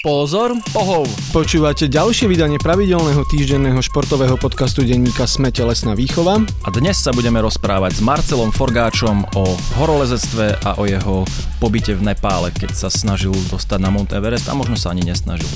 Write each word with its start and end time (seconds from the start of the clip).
Pozor, 0.00 0.56
pohov! 0.72 1.04
Počúvate 1.28 1.84
ďalšie 1.84 2.24
vydanie 2.24 2.56
pravidelného 2.56 3.20
týždenného 3.28 3.84
športového 3.84 4.32
podcastu 4.40 4.80
denníka 4.80 5.28
Sme 5.28 5.52
telesná 5.52 5.92
výchova. 5.92 6.40
A 6.64 6.68
dnes 6.72 7.04
sa 7.04 7.12
budeme 7.12 7.36
rozprávať 7.44 8.00
s 8.00 8.04
Marcelom 8.04 8.48
Forgáčom 8.48 9.28
o 9.36 9.44
horolezectve 9.76 10.56
a 10.64 10.80
o 10.80 10.88
jeho 10.88 11.28
pobyte 11.60 11.92
v 11.92 12.00
Nepále, 12.00 12.48
keď 12.48 12.72
sa 12.72 12.88
snažil 12.88 13.36
dostať 13.52 13.76
na 13.76 13.92
Mount 13.92 14.16
Everest 14.16 14.48
a 14.48 14.56
možno 14.56 14.72
sa 14.72 14.96
ani 14.96 15.04
nesnažil. 15.04 15.52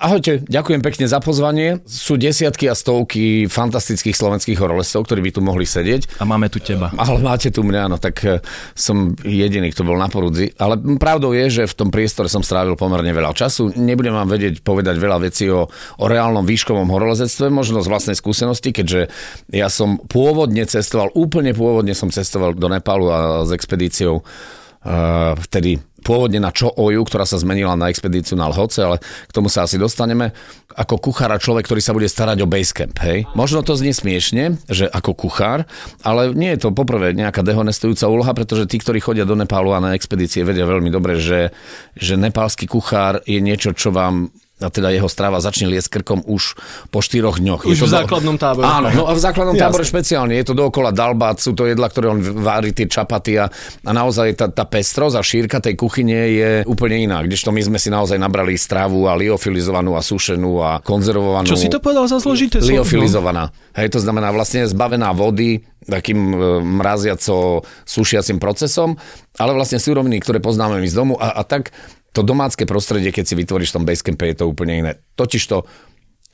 Ahojte, 0.00 0.40
ďakujem 0.48 0.80
pekne 0.80 1.04
za 1.04 1.20
pozvanie. 1.20 1.84
Sú 1.84 2.16
desiatky 2.16 2.72
a 2.72 2.74
stovky 2.74 3.44
fantastických 3.52 4.16
slovenských 4.16 4.56
horolezcov, 4.56 5.04
ktorí 5.04 5.28
by 5.28 5.30
tu 5.36 5.44
mohli 5.44 5.68
sedieť. 5.68 6.16
A 6.16 6.24
máme 6.24 6.48
tu 6.48 6.56
teba. 6.56 6.88
Ale 6.96 7.20
máte 7.20 7.52
tu 7.52 7.60
mňa, 7.60 7.82
no 7.84 8.00
tak 8.00 8.16
eh, 8.24 8.40
som 8.72 9.12
jediný, 9.20 9.68
kto 9.68 9.84
bol 9.84 10.00
na 10.00 10.08
porudzi. 10.08 10.56
Ale 10.56 10.80
pravdou 10.96 11.36
je, 11.36 11.52
že 11.52 11.68
v 11.68 11.76
tom 11.76 11.92
priestore 11.92 12.32
som 12.32 12.40
strávil 12.40 12.80
pomerne 12.80 13.12
veľa 13.12 13.36
času. 13.36 13.76
Nebudem 13.76 14.16
vám 14.16 14.32
vedieť 14.32 14.64
povedať 14.64 14.96
veľa 14.96 15.20
vecí 15.20 15.52
o, 15.52 15.68
o 16.00 16.04
reálnom 16.08 16.48
výškovom 16.48 16.88
horolezectve, 16.88 17.52
možno 17.52 17.84
z 17.84 17.92
vlastnej 17.92 18.16
skúsenosti, 18.16 18.72
keďže 18.72 19.12
ja 19.52 19.68
som 19.68 20.00
pôvodne 20.00 20.64
cestoval, 20.64 21.12
úplne 21.12 21.52
pôvodne 21.52 21.92
som 21.92 22.08
cestoval 22.08 22.56
do 22.56 22.72
Nepálu 22.72 23.12
a 23.12 23.18
s 23.44 23.52
expedíciou 23.52 24.24
uh, 24.24 25.36
vtedy 25.36 25.76
pôvodne 26.00 26.40
na 26.42 26.50
Čo 26.50 26.72
Oju, 26.74 27.04
ktorá 27.06 27.28
sa 27.28 27.38
zmenila 27.38 27.76
na 27.76 27.92
expedíciu 27.92 28.34
na 28.34 28.48
Lhoce, 28.48 28.82
ale 28.82 28.96
k 29.00 29.32
tomu 29.32 29.52
sa 29.52 29.68
asi 29.68 29.76
dostaneme. 29.78 30.32
Ako 30.74 31.02
kuchára 31.02 31.36
človek, 31.36 31.66
ktorý 31.66 31.82
sa 31.82 31.92
bude 31.92 32.06
starať 32.06 32.40
o 32.42 32.50
Basecamp, 32.50 32.96
hej? 33.02 33.26
Možno 33.34 33.60
to 33.60 33.74
znie 33.74 33.90
smiešne, 33.90 34.58
že 34.70 34.86
ako 34.86 35.14
kuchár, 35.18 35.66
ale 36.06 36.30
nie 36.32 36.54
je 36.54 36.66
to 36.66 36.74
poprvé 36.74 37.12
nejaká 37.12 37.42
dehonestujúca 37.42 38.06
úloha, 38.06 38.32
pretože 38.32 38.70
tí, 38.70 38.78
ktorí 38.78 39.02
chodia 39.02 39.26
do 39.26 39.34
Nepálu 39.34 39.74
a 39.74 39.82
na 39.82 39.98
expedície, 39.98 40.46
vedia 40.46 40.66
veľmi 40.66 40.88
dobre, 40.88 41.18
že, 41.18 41.50
že 41.98 42.14
nepálsky 42.14 42.70
kuchár 42.70 43.20
je 43.26 43.42
niečo, 43.42 43.74
čo 43.74 43.90
vám 43.90 44.30
a 44.60 44.68
teda 44.68 44.92
jeho 44.92 45.08
strava 45.08 45.40
začne 45.40 45.72
liesť 45.72 46.00
krkom 46.00 46.20
už 46.28 46.56
po 46.92 47.00
štyroch 47.00 47.40
dňoch. 47.40 47.64
Už 47.64 47.74
je 47.74 47.82
to 47.82 47.88
v 47.88 47.96
základnom 48.04 48.36
tábore. 48.36 48.68
Áno, 48.68 48.88
no 48.92 49.04
a 49.08 49.12
v 49.16 49.20
základnom 49.20 49.56
tábore 49.56 49.82
špeciálne. 49.88 50.36
Je 50.36 50.44
to 50.44 50.54
dookola 50.54 50.92
dalbát, 50.92 51.40
sú 51.40 51.56
to 51.56 51.64
jedla, 51.64 51.88
ktoré 51.88 52.12
on 52.12 52.20
vári, 52.20 52.76
tie 52.76 52.84
čapaty 52.84 53.40
a, 53.40 53.48
a 53.84 53.90
naozaj 53.90 54.36
tá, 54.36 54.46
tá 54.52 54.68
pestrosť 54.68 55.16
a 55.16 55.22
šírka 55.24 55.58
tej 55.64 55.74
kuchyne 55.80 56.18
je 56.30 56.50
úplne 56.68 57.08
iná. 57.08 57.24
Kdežto 57.24 57.50
my 57.50 57.60
sme 57.64 57.78
si 57.80 57.88
naozaj 57.88 58.20
nabrali 58.20 58.54
stravu 58.60 59.08
a 59.08 59.16
liofilizovanú 59.16 59.96
a 59.96 60.04
sušenú 60.04 60.60
a 60.60 60.70
konzervovanú. 60.84 61.48
Čo 61.48 61.56
si 61.56 61.72
to 61.72 61.80
povedal 61.80 62.04
za 62.04 62.20
zložité? 62.20 62.60
Liofilizovaná. 62.60 63.48
Hej, 63.72 63.96
to 63.96 64.00
znamená 64.04 64.28
vlastne 64.30 64.68
zbavená 64.68 65.16
vody, 65.16 65.64
takým 65.88 66.20
e, 66.30 66.36
mraziaco 66.60 67.64
sušiacim 67.88 68.36
procesom, 68.36 69.00
ale 69.40 69.56
vlastne 69.56 69.80
súroviny, 69.80 70.20
ktoré 70.20 70.38
poznáme 70.38 70.76
my 70.76 70.88
z 70.88 70.96
domu 70.96 71.14
a, 71.16 71.40
a 71.40 71.42
tak 71.42 71.72
to 72.10 72.26
domácké 72.26 72.66
prostredie, 72.66 73.14
keď 73.14 73.24
si 73.26 73.34
vytvoríš 73.38 73.70
v 73.70 73.76
tom 73.80 73.84
basecampe, 73.86 74.26
je 74.26 74.36
to 74.42 74.50
úplne 74.50 74.74
iné. 74.82 74.92
Totižto 75.14 75.66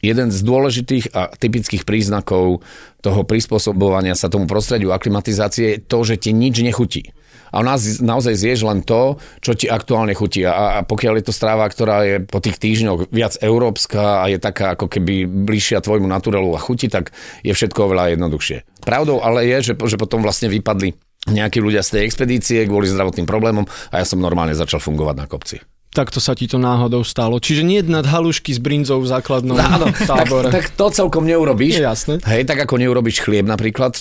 jeden 0.05 0.29
z 0.29 0.41
dôležitých 0.45 1.13
a 1.17 1.33
typických 1.33 1.89
príznakov 1.89 2.61
toho 3.01 3.23
prispôsobovania 3.25 4.13
sa 4.13 4.29
tomu 4.29 4.45
prostrediu 4.45 4.93
aklimatizácie 4.93 5.67
je 5.77 5.79
to, 5.81 5.99
že 6.05 6.21
ti 6.21 6.31
nič 6.37 6.61
nechutí. 6.61 7.17
A 7.55 7.63
nás 7.63 8.03
naozaj 8.03 8.37
zješ 8.37 8.67
len 8.67 8.83
to, 8.83 9.17
čo 9.41 9.55
ti 9.55 9.71
aktuálne 9.71 10.13
chutí. 10.13 10.45
A, 10.45 10.83
a 10.83 10.85
pokiaľ 10.85 11.23
je 11.23 11.27
to 11.31 11.33
stráva, 11.33 11.65
ktorá 11.71 12.05
je 12.05 12.17
po 12.27 12.43
tých 12.43 12.59
týždňoch 12.59 13.09
viac 13.09 13.39
európska 13.41 14.27
a 14.27 14.29
je 14.29 14.37
taká 14.43 14.75
ako 14.77 14.91
keby 14.91 15.25
bližšia 15.25 15.81
tvojmu 15.81 16.11
naturelu 16.11 16.53
a 16.53 16.61
chuti, 16.61 16.91
tak 16.91 17.15
je 17.47 17.55
všetko 17.55 17.87
oveľa 17.87 18.19
jednoduchšie. 18.19 18.83
Pravdou 18.83 19.23
ale 19.23 19.47
je, 19.47 19.73
že, 19.73 19.75
že 19.79 19.97
potom 19.97 20.21
vlastne 20.21 20.51
vypadli 20.53 21.06
nejakí 21.31 21.59
ľudia 21.59 21.83
z 21.83 21.99
tej 21.99 22.03
expedície 22.07 22.63
kvôli 22.67 22.91
zdravotným 22.91 23.27
problémom 23.27 23.67
a 23.91 23.95
ja 24.01 24.07
som 24.07 24.23
normálne 24.23 24.55
začal 24.55 24.79
fungovať 24.79 25.17
na 25.19 25.27
kopci. 25.27 25.59
Takto 25.97 26.21
sa 26.21 26.37
ti 26.37 26.45
to 26.45 26.61
náhodou 26.61 27.01
stalo. 27.09 27.41
Čiže 27.41 27.65
nie 27.65 27.81
nad 27.81 28.05
halušky 28.05 28.53
s 28.53 28.61
brinzou 28.61 29.01
v 29.01 29.09
základnom 29.09 29.57
Áno, 29.57 29.89
tábore. 29.97 30.53
Tak, 30.53 30.69
tak 30.69 30.77
to 30.77 30.93
celkom 30.93 31.25
neurobíš. 31.25 31.81
Je 31.81 31.89
jasné. 31.89 32.15
Hej, 32.21 32.45
tak 32.45 32.69
ako 32.69 32.77
neurobíš 32.77 33.25
chlieb 33.25 33.49
napríklad, 33.49 33.97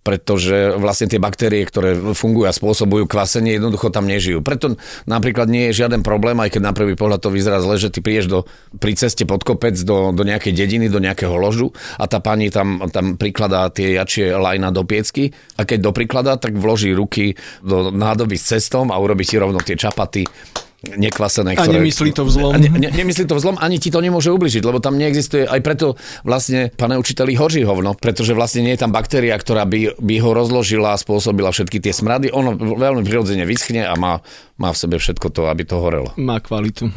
pretože 0.00 0.80
vlastne 0.80 1.12
tie 1.12 1.20
baktérie, 1.20 1.60
ktoré 1.68 1.92
fungujú 2.16 2.48
a 2.48 2.56
spôsobujú 2.56 3.04
kvasenie, 3.04 3.60
jednoducho 3.60 3.92
tam 3.92 4.08
nežijú. 4.08 4.40
Preto 4.40 4.80
napríklad 5.04 5.46
nie 5.52 5.68
je 5.70 5.84
žiaden 5.84 6.00
problém, 6.00 6.40
aj 6.40 6.56
keď 6.56 6.62
na 6.64 6.72
prvý 6.72 6.96
pohľad 6.96 7.20
to 7.20 7.28
vyzerá 7.28 7.60
zle, 7.60 7.76
že 7.76 7.92
ty 7.92 8.00
prídeš 8.00 8.26
do, 8.26 8.38
pri 8.80 8.96
ceste 8.96 9.28
pod 9.28 9.44
kopec 9.44 9.76
do, 9.84 10.16
do 10.16 10.22
nejakej 10.24 10.56
dediny, 10.56 10.88
do 10.88 11.04
nejakého 11.04 11.36
ložu 11.36 11.76
a 12.00 12.08
tá 12.08 12.18
pani 12.24 12.48
tam, 12.48 12.88
tam 12.88 13.20
prikladá 13.20 13.68
tie 13.68 14.00
jačie 14.00 14.32
lajna 14.32 14.72
do 14.72 14.88
piecky 14.88 15.36
a 15.60 15.68
keď 15.68 15.92
doprikladá, 15.92 16.40
tak 16.40 16.56
vloží 16.56 16.96
ruky 16.96 17.36
do 17.60 17.92
nádoby 17.92 18.40
s 18.40 18.56
cestom 18.56 18.88
a 18.88 18.96
urobí 18.96 19.28
si 19.28 19.36
rovno 19.36 19.60
tie 19.60 19.76
čapaty 19.76 20.24
nekvasené. 20.80 21.56
Ktoré, 21.56 21.68
a 21.68 21.76
nemyslí 21.76 22.10
to 22.16 22.24
vzlom. 22.24 22.56
Ne, 22.56 22.68
ne, 22.72 22.88
nemyslí 22.88 23.28
to 23.28 23.36
vzlom, 23.36 23.60
ani 23.60 23.76
ti 23.76 23.92
to 23.92 24.00
nemôže 24.00 24.32
ubližiť, 24.32 24.64
lebo 24.64 24.80
tam 24.80 24.96
neexistuje, 24.96 25.44
aj 25.44 25.60
preto 25.60 26.00
vlastne, 26.24 26.72
pane 26.72 26.96
učiteľi, 26.96 27.36
hoří 27.36 27.62
hovno, 27.68 27.92
pretože 27.92 28.32
vlastne 28.32 28.64
nie 28.64 28.72
je 28.72 28.80
tam 28.80 28.92
baktéria, 28.92 29.36
ktorá 29.36 29.68
by, 29.68 30.00
by 30.00 30.14
ho 30.24 30.30
rozložila 30.32 30.96
a 30.96 31.00
spôsobila 31.00 31.52
všetky 31.52 31.84
tie 31.84 31.92
smrady. 31.92 32.32
Ono 32.32 32.56
veľmi 32.56 33.04
prirodzene 33.04 33.44
vyschne 33.44 33.84
a 33.84 33.92
má, 34.00 34.24
má 34.56 34.72
v 34.72 34.80
sebe 34.80 34.96
všetko 34.96 35.28
to, 35.28 35.52
aby 35.52 35.68
to 35.68 35.76
horelo. 35.76 36.16
Má 36.16 36.40
kvalitu. 36.40 36.88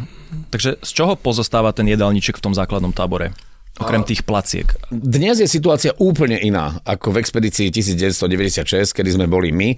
Takže 0.49 0.79
z 0.79 0.91
čoho 0.95 1.19
pozostáva 1.19 1.75
ten 1.75 1.85
jedálniček 1.85 2.39
v 2.39 2.43
tom 2.49 2.53
základnom 2.55 2.95
tábore? 2.95 3.35
Okrem 3.73 4.05
tých 4.05 4.21
placiek. 4.21 4.69
Dnes 4.93 5.41
je 5.41 5.49
situácia 5.49 5.97
úplne 5.97 6.37
iná 6.37 6.77
ako 6.85 7.17
v 7.17 7.25
expedícii 7.25 7.73
1996, 7.73 8.93
kedy 8.93 9.09
sme 9.17 9.25
boli 9.25 9.49
my. 9.49 9.73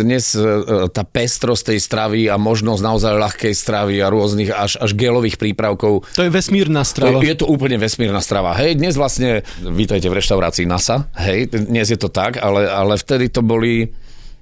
Dnes 0.00 0.32
e, 0.32 0.88
tá 0.88 1.04
pestrosť 1.04 1.76
tej 1.76 1.78
stravy 1.84 2.32
a 2.32 2.40
možnosť 2.40 2.80
naozaj 2.80 3.20
ľahkej 3.20 3.52
stravy 3.52 4.00
a 4.00 4.08
rôznych 4.08 4.48
až, 4.48 4.80
až 4.80 4.96
gelových 4.96 5.36
prípravkov. 5.36 6.08
To 6.16 6.24
je 6.24 6.32
vesmírna 6.32 6.88
strava. 6.88 7.20
Je 7.20 7.36
to 7.36 7.44
úplne 7.44 7.76
vesmírna 7.76 8.24
strava. 8.24 8.56
Hej, 8.56 8.80
dnes 8.80 8.96
vlastne, 8.96 9.44
vítajte 9.60 10.08
v 10.08 10.24
reštaurácii 10.24 10.64
NASA, 10.64 11.12
hej, 11.20 11.52
dnes 11.52 11.92
je 11.92 12.00
to 12.00 12.08
tak, 12.08 12.40
ale, 12.40 12.64
ale 12.64 12.96
vtedy 12.96 13.28
to 13.28 13.44
boli 13.44 13.92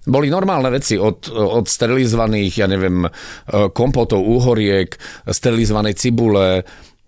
boli 0.06 0.30
normálne 0.30 0.70
veci 0.70 0.94
od, 0.94 1.26
od 1.34 1.66
sterilizovaných, 1.66 2.62
ja 2.62 2.70
neviem, 2.70 3.02
e, 3.02 3.10
kompotov, 3.74 4.22
úhoriek, 4.22 4.94
sterilizovanej 5.26 5.98
cibule, 5.98 6.62
E, 6.62 6.62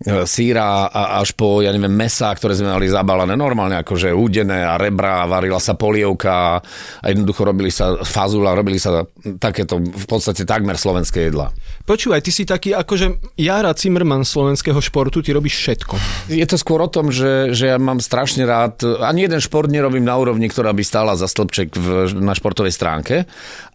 síra 0.07 0.87
a 0.87 1.19
až 1.19 1.35
po, 1.35 1.59
ja 1.59 1.75
neviem, 1.75 1.91
mesa, 1.91 2.31
ktoré 2.31 2.55
sme 2.55 2.71
mali 2.71 2.87
zabalené 2.87 3.35
normálne, 3.35 3.83
akože 3.83 4.15
údené 4.15 4.63
a 4.63 4.79
rebra, 4.79 5.27
varila 5.27 5.59
sa 5.59 5.75
polievka 5.75 6.63
a 7.03 7.05
jednoducho 7.11 7.43
robili 7.43 7.75
sa 7.75 7.99
fazula, 8.07 8.55
robili 8.55 8.79
sa 8.79 9.03
takéto 9.43 9.83
v 9.83 10.07
podstate 10.07 10.47
takmer 10.47 10.79
slovenské 10.79 11.27
jedla. 11.27 11.51
Počúvaj, 11.83 12.23
ty 12.23 12.31
si 12.31 12.47
taký 12.47 12.79
akože 12.79 13.35
Jara 13.43 13.75
Zimmerman 13.75 14.23
slovenského 14.23 14.79
športu, 14.79 15.19
ty 15.19 15.35
robíš 15.35 15.67
všetko. 15.67 15.95
Je 16.31 16.47
to 16.47 16.55
skôr 16.55 16.79
o 16.79 16.87
tom, 16.87 17.11
že, 17.11 17.51
že 17.51 17.75
ja 17.75 17.79
mám 17.83 17.99
strašne 17.99 18.47
rád, 18.47 18.87
ani 19.03 19.27
jeden 19.27 19.43
šport 19.43 19.67
nerobím 19.67 20.07
na 20.07 20.15
úrovni, 20.15 20.47
ktorá 20.47 20.71
by 20.71 20.83
stála 20.87 21.19
za 21.19 21.27
stĺpček 21.27 21.75
v, 21.75 21.87
na 22.23 22.39
športovej 22.39 22.71
stránke, 22.71 23.27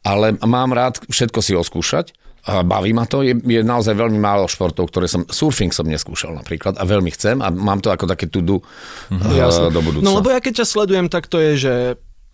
ale 0.07 0.39
mám 0.39 0.71
rád 0.71 1.03
všetko 1.11 1.39
si 1.43 1.51
oskúšať 1.51 2.22
baví 2.43 2.91
ma 2.91 3.07
to. 3.07 3.23
Je, 3.23 3.39
je 3.39 3.61
naozaj 3.63 3.95
veľmi 3.95 4.19
málo 4.19 4.51
športov, 4.51 4.91
ktoré 4.91 5.07
som... 5.07 5.23
Surfing 5.23 5.71
som 5.71 5.87
neskúšal 5.87 6.35
napríklad 6.35 6.75
a 6.75 6.83
veľmi 6.83 7.11
chcem 7.15 7.39
a 7.39 7.47
mám 7.47 7.79
to 7.79 7.87
ako 7.87 8.03
také 8.03 8.27
tudu 8.27 8.59
mm-hmm. 8.59 9.39
uh, 9.39 9.71
do 9.71 9.79
budúcna. 9.79 10.03
No 10.03 10.19
lebo 10.19 10.27
ja 10.27 10.43
keď 10.43 10.63
ťa 10.63 10.67
sledujem, 10.67 11.07
tak 11.07 11.31
to 11.31 11.39
je, 11.39 11.51
že 11.55 11.73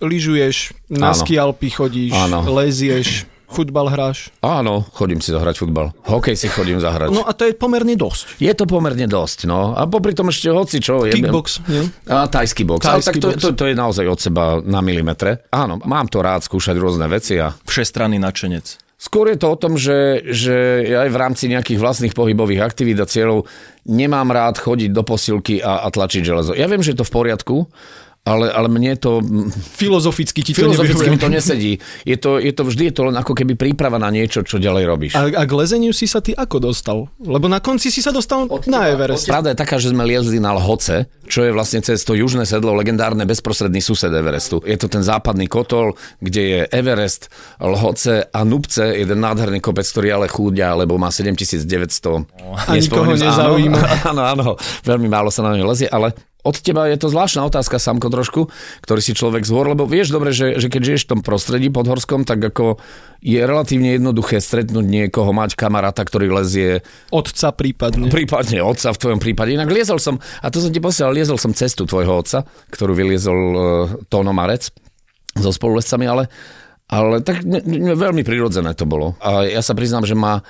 lyžuješ, 0.01 0.73
na 0.89 1.11
ski 1.13 1.37
Alpy 1.37 1.69
chodíš, 1.69 2.15
Áno. 2.15 2.41
lezieš, 2.47 3.27
futbal 3.49 3.89
hráš? 3.89 4.31
Áno, 4.39 4.85
chodím 4.93 5.19
si 5.19 5.33
zahrať 5.33 5.59
futbal. 5.59 5.91
Hokej 6.05 6.37
si 6.37 6.47
chodím 6.47 6.79
zahrať. 6.79 7.09
No 7.11 7.25
a 7.25 7.33
to 7.33 7.49
je 7.49 7.57
pomerne 7.57 7.97
dosť. 7.97 8.39
Je 8.39 8.53
to 8.53 8.69
pomerne 8.69 9.09
dosť, 9.09 9.49
no. 9.49 9.73
A 9.73 9.89
popri 9.89 10.13
tom 10.13 10.29
ešte 10.29 10.53
hoci 10.53 10.79
čo. 10.79 11.03
Kickbox, 11.03 11.65
nie? 11.67 11.83
A 12.07 12.29
tajský 12.29 12.63
box. 12.63 12.85
Tajský 12.85 12.93
Ale 12.93 13.01
tak 13.03 13.15
to, 13.19 13.27
box. 13.33 13.41
To, 13.41 13.49
to, 13.51 13.57
to, 13.57 13.65
je 13.67 13.75
naozaj 13.75 14.05
od 14.05 14.19
seba 14.21 14.43
na 14.61 14.79
milimetre. 14.85 15.49
Áno, 15.49 15.81
mám 15.83 16.07
to 16.07 16.21
rád 16.21 16.45
skúšať 16.45 16.77
rôzne 16.77 17.09
veci. 17.09 17.41
A... 17.41 17.51
Všestranný 17.65 18.21
nadšenec. 18.21 18.88
Skôr 18.99 19.31
je 19.31 19.39
to 19.39 19.47
o 19.47 19.55
tom, 19.55 19.79
že, 19.79 20.27
že 20.27 20.83
aj 20.91 21.07
v 21.07 21.17
rámci 21.17 21.47
nejakých 21.47 21.79
vlastných 21.79 22.11
pohybových 22.11 22.67
aktivít 22.67 22.99
a 22.99 23.07
cieľov 23.07 23.47
nemám 23.87 24.27
rád 24.27 24.59
chodiť 24.59 24.91
do 24.91 25.07
posilky 25.07 25.63
a, 25.63 25.87
a 25.87 25.89
tlačiť 25.89 26.19
železo. 26.19 26.51
Ja 26.51 26.67
viem, 26.67 26.83
že 26.83 26.91
je 26.91 26.99
to 26.99 27.07
v 27.07 27.15
poriadku, 27.15 27.57
ale, 28.27 28.51
ale 28.51 28.67
mne 28.69 28.93
to... 28.99 29.23
Filozoficky 29.73 30.45
ti 30.45 30.51
to 30.53 30.67
Filozoficky 30.67 31.07
mi 31.09 31.17
to 31.17 31.31
nesedí. 31.31 31.81
Je 32.05 32.17
to, 32.19 32.37
je 32.37 32.53
to 32.53 32.63
vždy 32.67 32.91
je 32.91 32.93
to 32.93 33.01
len 33.09 33.15
ako 33.17 33.33
keby 33.33 33.57
príprava 33.57 33.97
na 33.97 34.11
niečo, 34.13 34.45
čo 34.45 34.61
ďalej 34.61 34.83
robíš. 34.85 35.13
A, 35.17 35.25
a 35.25 35.43
k 35.47 35.51
lezeniu 35.55 35.95
si 35.95 36.05
sa 36.05 36.21
ty 36.21 36.35
ako 36.37 36.69
dostal? 36.69 37.09
Lebo 37.17 37.49
na 37.49 37.57
konci 37.63 37.89
si 37.89 38.03
sa 38.03 38.13
dostal 38.13 38.45
od 38.45 38.63
na 38.69 38.91
Everest. 38.91 39.25
Pravda 39.25 39.55
je 39.55 39.57
taká, 39.57 39.81
že 39.81 39.89
sme 39.89 40.05
liezli 40.05 40.37
na 40.37 40.53
Lhoce, 40.53 41.09
čo 41.25 41.41
je 41.41 41.51
vlastne 41.53 41.81
cez 41.81 42.01
to 42.05 42.13
južné 42.13 42.45
sedlo, 42.45 42.77
legendárne 42.77 43.25
bezprostredný 43.25 43.81
sused 43.81 44.13
Everestu. 44.13 44.61
Je 44.61 44.77
to 44.77 44.85
ten 44.91 45.01
západný 45.01 45.49
kotol, 45.49 45.97
kde 46.21 46.41
je 46.43 46.61
Everest, 46.69 47.33
Lhoce 47.57 48.29
a 48.29 48.39
Nubce, 48.45 48.93
jeden 48.93 49.25
nádherný 49.25 49.57
kopec, 49.57 49.89
ktorý 49.89 50.21
ale 50.21 50.27
chúďa, 50.29 50.77
lebo 50.77 51.01
má 51.01 51.09
7900. 51.09 52.29
A 52.67 52.77
nikoho 52.77 53.13
nezaujíma. 53.17 53.81
Áno, 54.09 54.23
áno, 54.25 54.45
veľmi 54.85 55.05
málo 55.05 55.29
sa 55.29 55.45
na 55.45 55.53
ňo 55.53 55.69
lezie, 55.69 55.85
ale 55.85 56.13
od 56.39 56.55
teba 56.63 56.87
je 56.87 56.95
to 56.95 57.11
zvláštna 57.11 57.43
otázka, 57.51 57.83
Samko, 57.83 58.07
trošku, 58.07 58.47
ktorý 58.79 59.01
si 59.03 59.11
človek 59.11 59.43
zvor, 59.43 59.75
lebo 59.75 59.83
vieš 59.83 60.15
dobre, 60.15 60.31
že, 60.31 60.55
že 60.55 60.71
keď 60.71 60.81
žiješ 60.81 61.03
v 61.03 61.11
tom 61.11 61.21
prostredí 61.21 61.67
podhorskom, 61.67 62.23
tak 62.23 62.39
ako 62.39 62.79
je 63.19 63.43
relatívne 63.43 63.99
jednoduché 63.99 64.39
stretnúť 64.39 64.87
niekoho, 64.87 65.35
mať 65.35 65.59
kamaráta, 65.59 66.07
ktorý 66.07 66.31
lezie... 66.31 66.79
Otca 67.11 67.51
prípadne. 67.51 68.07
Prípadne 68.07 68.63
otca 68.63 68.95
v 68.95 69.01
tvojom 69.03 69.19
prípade. 69.19 69.51
Inak 69.51 69.67
liezol 69.67 69.99
som, 69.99 70.15
a 70.39 70.47
to 70.47 70.63
som 70.63 70.71
ti 70.71 70.79
posielal, 70.79 71.11
liezol 71.11 71.35
som 71.35 71.51
cestu 71.51 71.83
tvojho 71.83 72.23
otca, 72.23 72.47
ktorú 72.71 72.95
vyliezol 72.95 73.39
uh, 73.39 73.61
Tóno 74.07 74.31
Marec 74.31 74.71
so 75.35 75.51
spolulescami, 75.51 76.07
ale 76.07 76.31
ale 76.89 77.21
tak 77.21 77.45
ne, 77.45 77.61
ne, 77.61 77.93
veľmi 77.93 78.25
prirodzené 78.25 78.73
to 78.73 78.89
bolo. 78.89 79.13
A 79.21 79.45
ja 79.45 79.61
sa 79.61 79.77
priznám, 79.77 80.09
že 80.09 80.17
ma 80.17 80.41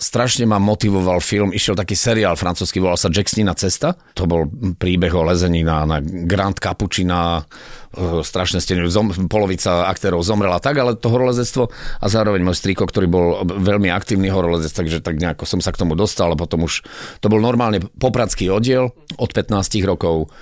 strašne 0.00 0.48
ma 0.48 0.56
motivoval 0.56 1.20
film, 1.20 1.52
išiel 1.52 1.76
taký 1.76 1.92
seriál 1.92 2.34
francúzsky, 2.34 2.80
volal 2.80 2.96
sa 2.96 3.12
Jacksonina 3.12 3.52
cesta. 3.52 3.94
To 4.16 4.24
bol 4.24 4.48
príbeh 4.80 5.12
o 5.12 5.22
lezení 5.28 5.60
na, 5.60 5.84
na 5.84 6.00
Grand 6.00 6.56
Capuchina, 6.56 7.44
e, 7.92 8.24
strašne 8.24 8.64
stene, 8.64 8.88
zom, 8.88 9.12
polovica 9.28 9.86
aktérov 9.92 10.24
zomrela 10.24 10.58
tak, 10.58 10.80
ale 10.80 10.96
to 10.96 11.12
horolezectvo 11.12 11.68
a 12.00 12.06
zároveň 12.08 12.40
môj 12.40 12.56
striko, 12.56 12.88
ktorý 12.88 13.06
bol 13.06 13.44
veľmi 13.44 13.92
aktívny 13.92 14.32
horolezec, 14.32 14.72
takže 14.72 15.04
tak 15.04 15.20
nejako 15.20 15.44
som 15.44 15.60
sa 15.60 15.70
k 15.70 15.84
tomu 15.84 15.92
dostal 15.92 16.32
a 16.32 16.40
potom 16.40 16.64
už 16.64 16.80
to 17.20 17.28
bol 17.28 17.38
normálne 17.38 17.84
popradský 18.00 18.48
oddiel 18.48 18.96
od 19.20 19.30
15 19.30 19.52
rokov 19.84 20.32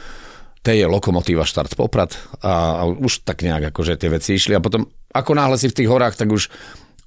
to 0.62 0.74
je 0.74 0.84
lokomotíva 0.84 1.46
štart 1.46 1.78
Poprad 1.78 2.18
a, 2.44 2.82
a 2.82 2.90
už 2.90 3.24
tak 3.24 3.46
nejak 3.46 3.72
akože 3.72 3.94
tie 3.96 4.10
veci 4.10 4.36
išli 4.36 4.52
a 4.52 4.60
potom 4.60 4.90
ako 5.14 5.32
náhle 5.32 5.56
si 5.56 5.72
v 5.72 5.76
tých 5.80 5.88
horách, 5.88 6.20
tak 6.20 6.28
už 6.28 6.52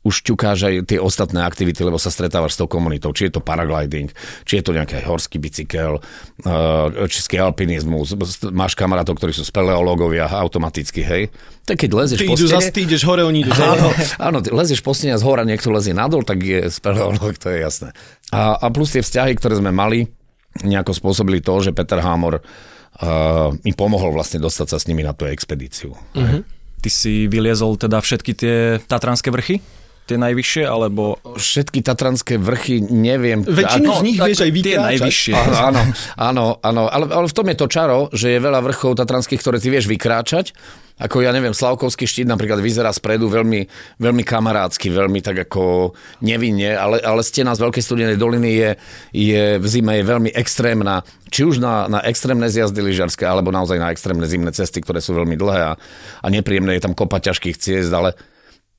už 0.01 0.25
ťukáš 0.25 0.65
aj 0.65 0.73
tie 0.89 0.97
ostatné 0.97 1.45
aktivity, 1.45 1.85
lebo 1.85 2.01
sa 2.01 2.09
stretávaš 2.09 2.57
s 2.57 2.59
tou 2.59 2.65
komunitou. 2.65 3.13
Či 3.13 3.29
je 3.29 3.37
to 3.37 3.41
paragliding, 3.41 4.09
či 4.49 4.57
je 4.57 4.63
to 4.65 4.73
nejaký 4.73 5.05
horský 5.05 5.37
bicykel, 5.37 6.01
eh, 6.41 7.05
či 7.05 7.21
alpinizmus. 7.37 8.17
Máš 8.49 8.73
kamarátov, 8.73 9.21
ktorí 9.21 9.29
sú 9.29 9.45
speleológovia 9.45 10.25
automaticky, 10.25 11.05
hej. 11.05 11.23
Tak 11.69 11.85
keď 11.85 11.89
lezieš 11.93 12.19
ty 12.25 12.27
po 12.27 12.33
stene... 12.33 12.49
Zas, 12.49 12.73
ty 12.73 12.81
ideš 12.81 13.05
hore, 13.05 13.21
oni 13.21 13.45
idú 13.45 13.53
áno, 13.53 13.93
áno, 14.17 14.37
ty 14.41 14.49
lezieš 14.49 14.81
po 14.81 14.97
stene 14.97 15.13
a 15.13 15.21
z 15.21 15.25
hora 15.25 15.45
niekto 15.45 15.69
lezie 15.69 15.93
nadol, 15.93 16.25
tak 16.25 16.41
je 16.41 16.65
speleológ, 16.73 17.37
to 17.37 17.53
je 17.53 17.61
jasné. 17.61 17.93
A, 18.33 18.57
a 18.57 18.65
plus 18.73 18.89
tie 18.97 19.05
vzťahy, 19.05 19.37
ktoré 19.37 19.61
sme 19.61 19.69
mali, 19.69 20.09
nejako 20.65 20.97
spôsobili 20.97 21.45
to, 21.45 21.61
že 21.61 21.71
Peter 21.77 22.01
Hámor 22.01 22.41
uh, 22.41 23.53
mi 23.61 23.71
pomohol 23.71 24.11
vlastne 24.11 24.41
dostať 24.41 24.67
sa 24.67 24.77
s 24.81 24.87
nimi 24.89 25.05
na 25.05 25.15
tú 25.15 25.29
expedíciu. 25.29 25.95
Uh-huh. 25.95 26.41
Ty 26.81 26.89
si 26.89 27.29
vyliezol 27.29 27.77
teda 27.77 28.01
všetky 28.01 28.31
tie 28.33 28.55
tatranské 28.89 29.29
vrchy? 29.29 29.61
Tie 30.05 30.17
najvyššie, 30.19 30.63
alebo... 30.67 31.15
Všetky 31.37 31.79
tatranské 31.85 32.35
vrchy, 32.35 32.83
neviem. 32.83 33.45
Väčšinu 33.45 33.89
z 33.95 34.01
nich 34.03 34.19
vieš 34.19 34.43
aj 34.43 34.51
vykráčať. 34.51 34.75
Tie 34.75 34.87
najvyššie. 34.91 35.35
Áno, 35.37 35.81
áno, 36.17 36.45
áno, 36.59 36.83
ale, 36.91 37.05
ale 37.07 37.27
v 37.29 37.35
tom 37.35 37.47
je 37.47 37.57
to 37.57 37.67
čaro, 37.71 38.11
že 38.11 38.35
je 38.35 38.39
veľa 38.43 38.59
vrchov 38.65 38.99
tatranských, 38.99 39.39
ktoré 39.39 39.57
ty 39.61 39.71
vieš 39.71 39.87
vykráčať. 39.87 40.51
Ako 41.01 41.25
ja 41.25 41.33
neviem, 41.33 41.49
Slavkovský 41.49 42.05
štít 42.05 42.29
napríklad 42.29 42.61
vyzerá 42.61 42.93
spredu 42.93 43.25
veľmi, 43.25 43.65
veľmi 43.97 44.21
kamarádsky, 44.21 44.93
veľmi 44.93 45.17
tak 45.25 45.49
ako 45.49 45.97
nevinne, 46.21 46.77
ale, 46.77 47.01
ale 47.01 47.25
stena 47.25 47.57
z 47.57 47.65
Veľkej 47.65 47.81
studenej 47.81 48.17
doliny 48.21 48.51
je, 48.53 48.69
je 49.09 49.43
v 49.57 49.65
zime 49.65 49.97
je 49.97 50.05
veľmi 50.05 50.29
extrémna, 50.29 51.01
či 51.33 51.41
už 51.41 51.57
na, 51.57 51.89
na 51.89 52.05
extrémne 52.05 52.45
zjazdy 52.45 52.85
lyžarské, 52.85 53.25
alebo 53.25 53.49
naozaj 53.49 53.81
na 53.81 53.89
extrémne 53.89 54.29
zimné 54.29 54.53
cesty, 54.53 54.77
ktoré 54.85 55.01
sú 55.01 55.17
veľmi 55.17 55.33
dlhé 55.33 55.73
a, 55.73 55.79
a 56.21 56.27
nepríjemné 56.29 56.77
je 56.77 56.85
tam 56.85 56.93
kopa 56.93 57.17
ťažkých 57.17 57.57
ciest, 57.57 57.89
ale 57.89 58.13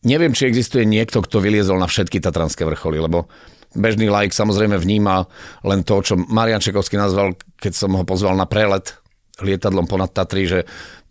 Neviem, 0.03 0.35
či 0.35 0.51
existuje 0.51 0.83
niekto, 0.83 1.23
kto 1.23 1.39
vyliezol 1.39 1.79
na 1.79 1.87
všetky 1.87 2.19
tatranské 2.19 2.67
vrcholy, 2.67 2.99
lebo 2.99 3.31
bežný 3.75 4.11
like 4.11 4.35
samozrejme 4.35 4.77
vníma 4.79 5.27
len 5.63 5.87
to, 5.87 6.03
čo 6.03 6.15
Marian 6.19 6.61
Čekovský 6.61 6.99
nazval, 6.99 7.39
keď 7.59 7.73
som 7.73 7.95
ho 7.95 8.05
pozval 8.05 8.35
na 8.35 8.45
prelet 8.45 9.02
lietadlom 9.41 9.89
ponad 9.89 10.13
Tatry, 10.13 10.45
že 10.45 10.59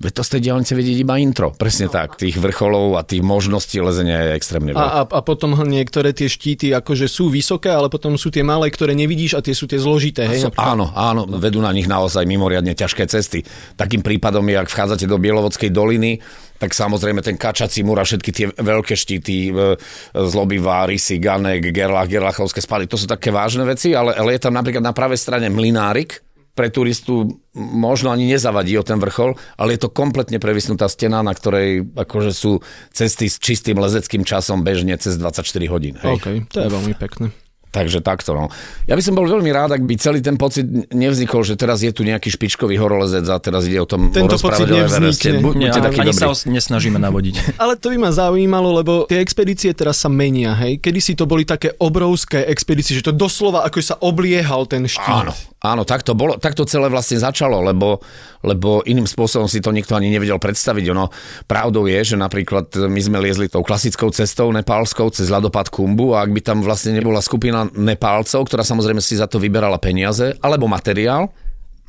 to 0.09 0.21
z 0.25 0.38
tej 0.38 0.41
diálnice 0.50 0.73
vidieť 0.73 0.97
iba 1.06 1.21
intro. 1.21 1.53
Presne 1.53 1.89
no. 1.89 1.94
tak. 1.94 2.18
Tých 2.18 2.38
vrcholov 2.41 2.97
a 2.97 3.06
tých 3.06 3.21
možností 3.21 3.77
lezenia 3.77 4.29
je 4.29 4.31
extrémne 4.38 4.73
veľa. 4.73 4.81
A, 4.81 4.89
a, 4.89 5.03
a 5.06 5.19
potom 5.21 5.53
niektoré 5.65 6.09
tie 6.13 6.25
štíty 6.25 6.73
akože 6.73 7.06
sú 7.06 7.29
vysoké, 7.29 7.69
ale 7.69 7.89
potom 7.89 8.18
sú 8.18 8.33
tie 8.33 8.41
malé, 8.41 8.73
ktoré 8.73 8.97
nevidíš 8.97 9.38
a 9.38 9.45
tie 9.45 9.53
sú 9.53 9.69
tie 9.69 9.77
zložité. 9.77 10.25
Hej, 10.25 10.50
sú, 10.50 10.53
áno, 10.57 10.89
áno, 10.97 11.29
vedú 11.38 11.62
na 11.62 11.69
nich 11.69 11.85
naozaj 11.85 12.25
mimoriadne 12.25 12.73
ťažké 12.73 13.06
cesty. 13.06 13.45
Takým 13.77 14.01
prípadom 14.01 14.41
je, 14.50 14.57
ak 14.57 14.69
vchádzate 14.74 15.06
do 15.06 15.21
Bielovodskej 15.21 15.69
doliny, 15.69 16.17
tak 16.57 16.77
samozrejme 16.77 17.25
ten 17.25 17.41
Kačací 17.41 17.81
múr 17.81 18.01
a 18.01 18.06
všetky 18.06 18.29
tie 18.29 18.47
veľké 18.53 18.94
štíty, 18.94 19.50
e, 19.50 19.74
Zlobivá, 20.13 20.85
Rysy, 20.85 21.17
Ganek, 21.17 21.74
Gerlach, 21.74 22.06
Gerlachovské 22.06 22.62
spady, 22.62 22.85
to 22.85 23.01
sú 23.01 23.09
také 23.09 23.33
vážne 23.33 23.65
veci, 23.65 23.97
ale, 23.97 24.13
ale 24.13 24.38
je 24.38 24.45
tam 24.45 24.53
napríklad 24.53 24.85
na 24.85 24.94
pravej 24.94 25.17
strane 25.17 25.50
Mlinárik, 25.50 26.21
pre 26.62 26.69
turistu 26.69 27.42
možno 27.58 28.13
ani 28.13 28.30
nezavadí 28.30 28.78
o 28.78 28.86
ten 28.86 29.02
vrchol, 29.02 29.34
ale 29.58 29.74
je 29.74 29.81
to 29.81 29.90
kompletne 29.90 30.38
previsnutá 30.38 30.86
stena, 30.86 31.25
na 31.25 31.34
ktorej 31.34 31.90
akože 31.98 32.38
sú 32.38 32.62
cesty 32.94 33.25
s 33.25 33.42
čistým 33.42 33.81
lezeckým 33.81 34.22
časom 34.22 34.62
bežne 34.62 34.94
cez 35.02 35.18
24 35.18 35.42
hodín. 35.74 35.98
Hej. 35.98 36.22
OK, 36.22 36.25
to 36.54 36.62
je 36.62 36.69
veľmi 36.69 36.94
pekné. 36.94 37.34
Takže 37.72 38.04
takto. 38.04 38.36
No. 38.36 38.46
Ja 38.84 39.00
by 39.00 39.02
som 39.02 39.16
bol 39.16 39.24
veľmi 39.24 39.48
rád, 39.48 39.72
ak 39.72 39.88
by 39.88 39.96
celý 39.96 40.19
ten 40.19 40.36
pocit 40.36 40.68
nevznikol, 40.92 41.40
že 41.48 41.56
teraz 41.56 41.80
je 41.80 41.96
tu 41.96 42.04
nejaký 42.04 42.28
špičkový 42.28 42.75
horolezec 42.75 43.24
a 43.31 43.40
teraz 43.40 43.63
ide 43.63 43.80
o 43.80 43.88
tom 43.88 44.12
Tento 44.12 44.36
pocit 44.36 44.68
nevznikne. 44.68 45.40
Nie, 45.56 45.72
taký 45.72 46.04
ani 46.04 46.12
dobrý. 46.12 46.36
sa 46.36 46.52
nesnažíme 46.52 47.00
navodiť. 47.00 47.36
Ale 47.63 47.80
to 47.80 47.96
by 47.96 47.98
ma 47.98 48.12
zaujímalo, 48.12 48.75
lebo 48.75 49.08
tie 49.08 49.24
expedície 49.24 49.72
teraz 49.72 50.04
sa 50.04 50.12
menia. 50.12 50.52
Hej? 50.52 50.84
Kedy 50.84 51.00
si 51.00 51.13
to 51.16 51.24
boli 51.24 51.48
také 51.48 51.72
obrovské 51.80 52.44
expedície, 52.44 52.92
že 53.00 53.08
to 53.08 53.16
doslova 53.16 53.63
ako 53.63 53.80
sa 53.80 53.96
obliehal 54.04 54.68
ten 54.68 54.84
štít. 54.84 55.31
Áno, 55.31 55.34
áno 55.62 55.86
tak, 55.86 56.02
to 56.02 56.18
bolo, 56.18 56.42
tak 56.42 56.58
to 56.58 56.66
celé 56.66 56.90
vlastne 56.90 57.22
začalo, 57.22 57.62
lebo, 57.62 58.02
lebo 58.42 58.81
iným 58.81 59.06
spôsobom 59.06 59.46
si 59.46 59.62
to 59.62 59.69
nikto 59.69 59.94
ani 59.94 60.10
nevedel 60.10 60.42
predstaviť. 60.42 60.86
Ono, 60.92 61.13
pravdou 61.46 61.86
je, 61.86 62.02
že 62.02 62.16
napríklad 62.18 62.74
my 62.90 63.02
sme 63.02 63.22
liezli 63.22 63.46
tou 63.46 63.62
klasickou 63.62 64.10
cestou 64.10 64.50
nepálskou 64.50 65.13
cez 65.13 65.30
ľadopad 65.30 65.69
Kumbu 65.69 66.18
a 66.18 66.25
ak 66.25 66.34
by 66.34 66.42
tam 66.42 66.58
vlastne 66.66 66.98
nebola 66.98 67.22
skupina 67.22 67.69
Nepálcov, 67.69 68.50
ktorá 68.50 68.66
samozrejme 68.66 69.00
si 69.00 69.22
za 69.22 69.30
to 69.30 69.38
vyberala 69.38 69.78
peniaze, 69.78 70.34
alebo 70.42 70.66
materiál 70.66 71.30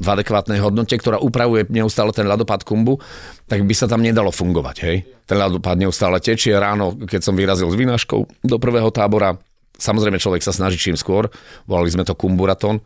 v 0.02 0.06
adekvátnej 0.18 0.58
hodnote, 0.58 0.98
ktorá 0.98 1.22
upravuje 1.22 1.68
neustále 1.70 2.10
ten 2.10 2.26
ľadopád 2.26 2.66
kumbu, 2.66 2.98
tak 3.46 3.62
by 3.62 3.74
sa 3.76 3.86
tam 3.86 4.02
nedalo 4.02 4.34
fungovať. 4.34 4.76
Hej? 4.82 4.96
Ten 5.30 5.38
ľadopád 5.38 5.78
neustále 5.78 6.18
tečie. 6.18 6.58
Ráno, 6.58 6.98
keď 6.98 7.20
som 7.22 7.38
vyrazil 7.38 7.70
s 7.70 7.78
vynáškou 7.78 8.20
do 8.42 8.56
prvého 8.58 8.90
tábora, 8.90 9.38
samozrejme 9.82 10.22
človek 10.22 10.46
sa 10.46 10.54
snaží 10.54 10.78
čím 10.78 10.94
skôr, 10.94 11.26
volali 11.66 11.90
sme 11.90 12.06
to 12.06 12.14
kumburaton, 12.14 12.78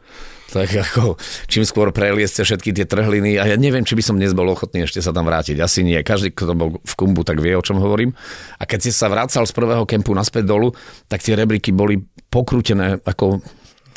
tak 0.48 0.72
ako 0.72 1.20
čím 1.50 1.66
skôr 1.66 1.92
prelieste 1.92 2.40
všetky 2.40 2.72
tie 2.72 2.86
trhliny 2.88 3.36
a 3.36 3.44
ja 3.50 3.56
neviem, 3.58 3.84
či 3.84 3.98
by 3.98 4.02
som 4.02 4.16
dnes 4.16 4.32
bol 4.32 4.48
ochotný 4.48 4.88
ešte 4.88 5.04
sa 5.04 5.12
tam 5.12 5.26
vrátiť. 5.26 5.58
Asi 5.58 5.82
nie. 5.82 5.98
Každý, 6.00 6.32
kto 6.32 6.54
bol 6.54 6.78
v 6.80 6.94
kumbu, 6.94 7.26
tak 7.26 7.42
vie, 7.42 7.52
o 7.52 7.66
čom 7.66 7.82
hovorím. 7.82 8.14
A 8.56 8.64
keď 8.64 8.88
si 8.88 8.90
sa 8.94 9.10
vracal 9.10 9.44
z 9.44 9.52
prvého 9.52 9.82
kempu 9.84 10.14
naspäť 10.14 10.46
dolu, 10.46 10.70
tak 11.10 11.20
tie 11.20 11.34
rebriky 11.34 11.74
boli 11.74 11.98
pokrútené 12.30 13.02
ako 13.02 13.42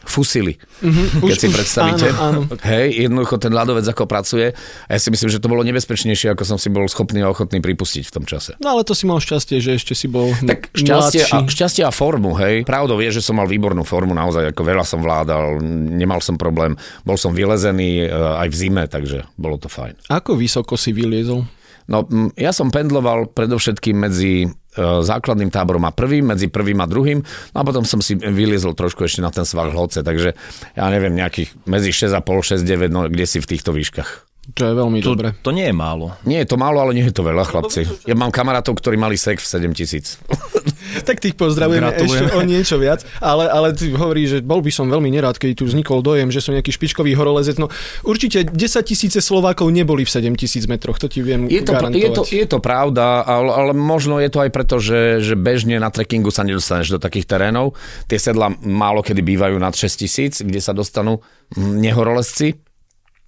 fusily, 0.08 0.56
mm-hmm, 0.56 1.20
keď 1.20 1.36
už, 1.36 1.42
si 1.44 1.48
predstavíte. 1.52 2.08
Áno, 2.16 2.48
áno. 2.48 2.58
Hej, 2.64 3.08
jednoducho 3.08 3.36
ten 3.36 3.52
ľadovec 3.52 3.84
ako 3.84 4.08
pracuje 4.08 4.56
a 4.88 4.90
ja 4.96 5.00
si 5.00 5.12
myslím, 5.12 5.28
že 5.28 5.44
to 5.44 5.52
bolo 5.52 5.62
nebezpečnejšie, 5.68 6.32
ako 6.32 6.44
som 6.48 6.58
si 6.58 6.72
bol 6.72 6.88
schopný 6.88 7.20
a 7.24 7.28
ochotný 7.28 7.60
pripustiť 7.60 8.08
v 8.08 8.14
tom 8.16 8.24
čase. 8.24 8.56
No 8.64 8.78
ale 8.78 8.88
to 8.88 8.96
si 8.96 9.04
mal 9.04 9.20
šťastie, 9.20 9.60
že 9.60 9.76
ešte 9.76 9.94
si 9.94 10.08
bol 10.08 10.32
Tak 10.40 10.72
šťastie 10.72 11.28
a, 11.28 11.38
šťastie 11.44 11.84
a 11.84 11.92
formu, 11.92 12.32
hej. 12.40 12.64
Pravdou 12.64 12.98
je, 13.04 13.20
že 13.20 13.26
som 13.26 13.36
mal 13.36 13.48
výbornú 13.50 13.84
formu, 13.84 14.16
naozaj 14.16 14.56
ako 14.56 14.62
veľa 14.64 14.86
som 14.88 15.04
vládal, 15.04 15.60
nemal 15.94 16.24
som 16.24 16.40
problém, 16.40 16.80
bol 17.04 17.20
som 17.20 17.36
vylezený 17.36 18.08
e, 18.08 18.08
aj 18.10 18.48
v 18.48 18.56
zime, 18.56 18.84
takže 18.88 19.28
bolo 19.36 19.60
to 19.60 19.68
fajn. 19.68 20.00
Ako 20.08 20.40
vysoko 20.40 20.80
si 20.80 20.96
vyliezol? 20.96 21.44
No, 21.90 22.06
ja 22.38 22.54
som 22.54 22.70
pendloval 22.70 23.34
predovšetkým 23.34 23.98
medzi 23.98 24.46
základným 24.78 25.50
táborom 25.50 25.82
a 25.90 25.96
prvým, 25.96 26.30
medzi 26.30 26.46
prvým 26.46 26.78
a 26.80 26.88
druhým. 26.88 27.26
No 27.54 27.58
a 27.58 27.64
potom 27.66 27.82
som 27.84 28.00
si 28.00 28.14
vyliezol 28.14 28.78
trošku 28.78 29.02
ešte 29.06 29.26
na 29.26 29.34
ten 29.34 29.44
svah 29.44 29.74
hlodce, 29.74 30.06
takže 30.06 30.38
ja 30.78 30.86
neviem, 30.94 31.18
nejakých 31.18 31.58
medzi 31.66 31.90
6,5, 31.90 32.62
6, 32.62 32.64
9, 32.64 32.94
no 32.94 33.10
kde 33.10 33.26
si 33.26 33.42
v 33.42 33.50
týchto 33.50 33.74
výškach. 33.74 34.29
To 34.56 34.64
je 34.66 34.74
veľmi 34.74 35.00
to, 35.04 35.14
dobre. 35.14 35.36
To 35.46 35.52
nie 35.54 35.70
je 35.70 35.76
málo. 35.76 36.18
Nie 36.26 36.42
je 36.42 36.48
to 36.50 36.58
málo, 36.58 36.82
ale 36.82 36.98
nie 36.98 37.06
je 37.06 37.14
to 37.14 37.22
veľa, 37.22 37.46
chlapci. 37.46 37.86
Ja 38.10 38.16
mám 38.18 38.34
kamarátov, 38.34 38.80
ktorí 38.80 38.98
mali 38.98 39.20
sek 39.20 39.38
v 39.38 39.46
7 39.46 39.78
tisíc. 39.78 40.18
tak 41.08 41.22
tých 41.22 41.38
pozdravujeme 41.38 41.94
ešte 41.94 42.34
o 42.34 42.42
niečo 42.42 42.82
viac, 42.82 43.06
ale, 43.22 43.46
ale 43.46 43.76
ty 43.78 43.94
hovorí, 43.94 44.26
že 44.26 44.42
bol 44.42 44.64
by 44.64 44.72
som 44.74 44.90
veľmi 44.90 45.10
nerád, 45.14 45.38
keď 45.38 45.62
tu 45.62 45.64
vznikol 45.70 46.02
dojem, 46.02 46.34
že 46.34 46.42
som 46.42 46.56
nejaký 46.58 46.74
špičkový 46.74 47.14
horolezec. 47.14 47.62
No 47.62 47.70
určite 48.06 48.48
10 48.48 48.56
tisíce 48.86 49.20
Slovákov 49.22 49.70
neboli 49.70 50.08
v 50.08 50.12
7 50.12 50.34
tisíc 50.34 50.66
metroch, 50.66 50.98
to 50.98 51.12
ti 51.12 51.22
viem 51.22 51.46
je 51.46 51.62
to, 51.62 51.76
garantovať. 51.76 52.02
Je 52.02 52.10
to, 52.10 52.24
je 52.26 52.46
to 52.48 52.60
pravda, 52.64 53.22
ale, 53.22 53.52
ale 53.54 53.72
možno 53.78 54.18
je 54.18 54.30
to 54.32 54.42
aj 54.42 54.50
preto, 54.50 54.82
že, 54.82 55.22
že 55.22 55.38
bežne 55.38 55.78
na 55.78 55.94
trekkingu 55.94 56.34
sa 56.34 56.42
nedostaneš 56.42 56.96
do 56.96 57.00
takých 57.02 57.30
terénov. 57.30 57.78
Tie 58.10 58.18
sedla 58.18 58.50
málo 58.64 59.06
kedy 59.06 59.22
bývajú 59.22 59.56
nad 59.62 59.76
6 59.76 60.02
tisíc, 60.06 60.34
kde 60.42 60.62
sa 60.64 60.74
dostanú 60.74 61.22
nehorolezci 61.58 62.69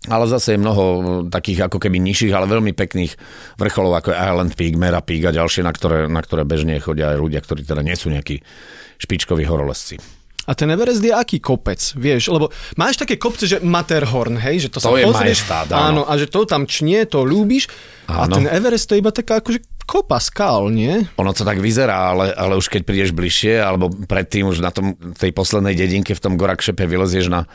ale 0.09 0.25
zase 0.25 0.57
je 0.57 0.63
mnoho 0.63 0.83
takých 1.29 1.69
ako 1.69 1.77
keby 1.77 2.01
nižších, 2.01 2.33
ale 2.33 2.49
veľmi 2.49 2.73
pekných 2.73 3.13
vrcholov, 3.61 4.01
ako 4.01 4.09
je 4.09 4.17
Island 4.17 4.53
Peak, 4.57 4.73
Mera 4.73 5.01
Peak 5.05 5.29
a 5.29 5.35
ďalšie, 5.35 5.61
na 5.61 5.69
ktoré, 5.69 6.09
na 6.09 6.21
ktoré 6.25 6.41
bežne 6.41 6.81
chodia 6.81 7.13
aj 7.13 7.21
ľudia, 7.21 7.39
ktorí 7.43 7.61
teda 7.61 7.85
nie 7.85 7.93
sú 7.93 8.09
nejakí 8.09 8.41
špičkoví 8.97 9.45
horolezci. 9.45 10.01
A 10.49 10.57
ten 10.57 10.73
Everest 10.73 11.05
je 11.05 11.13
aký 11.13 11.37
kopec, 11.37 11.77
vieš? 11.93 12.33
Lebo 12.33 12.49
máš 12.73 12.97
také 12.97 13.21
kopce, 13.21 13.45
že 13.45 13.61
Matterhorn, 13.61 14.41
hej? 14.41 14.65
Že 14.65 14.69
to, 14.73 14.79
to 14.81 14.81
sa 14.81 14.89
je 14.97 15.05
pozrieš, 15.05 15.39
majestát, 15.45 15.67
áno. 15.69 16.01
A 16.09 16.17
že 16.17 16.25
to 16.25 16.49
tam 16.49 16.65
čnie, 16.65 17.05
to 17.05 17.21
ľúbiš. 17.21 17.69
Áno. 18.09 18.25
A 18.25 18.41
ten 18.41 18.45
Everest 18.49 18.89
to 18.89 18.97
je 18.97 19.05
iba 19.05 19.13
taká 19.13 19.37
akože 19.37 19.61
kopa 19.85 20.17
skal, 20.17 20.73
nie? 20.73 21.05
Ono 21.21 21.29
to 21.29 21.45
tak 21.45 21.61
vyzerá, 21.61 22.09
ale, 22.09 22.33
ale 22.33 22.57
už 22.57 22.73
keď 22.73 22.81
prídeš 22.89 23.11
bližšie, 23.13 23.61
alebo 23.61 23.93
predtým 23.93 24.49
už 24.49 24.65
na 24.65 24.73
tom, 24.73 24.97
tej 25.13 25.29
poslednej 25.29 25.77
dedinke 25.77 26.17
v 26.17 26.23
tom 26.23 26.33
Gorakšepe 26.41 26.89
vylezieš 26.89 27.29
na, 27.29 27.45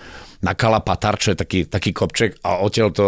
na 0.44 0.52
Kalapatar, 0.52 1.16
čo 1.16 1.32
taký, 1.32 1.68
taký 1.68 1.92
kopček 1.96 2.40
a 2.44 2.60
odtiaľ 2.60 2.88
to 2.92 3.06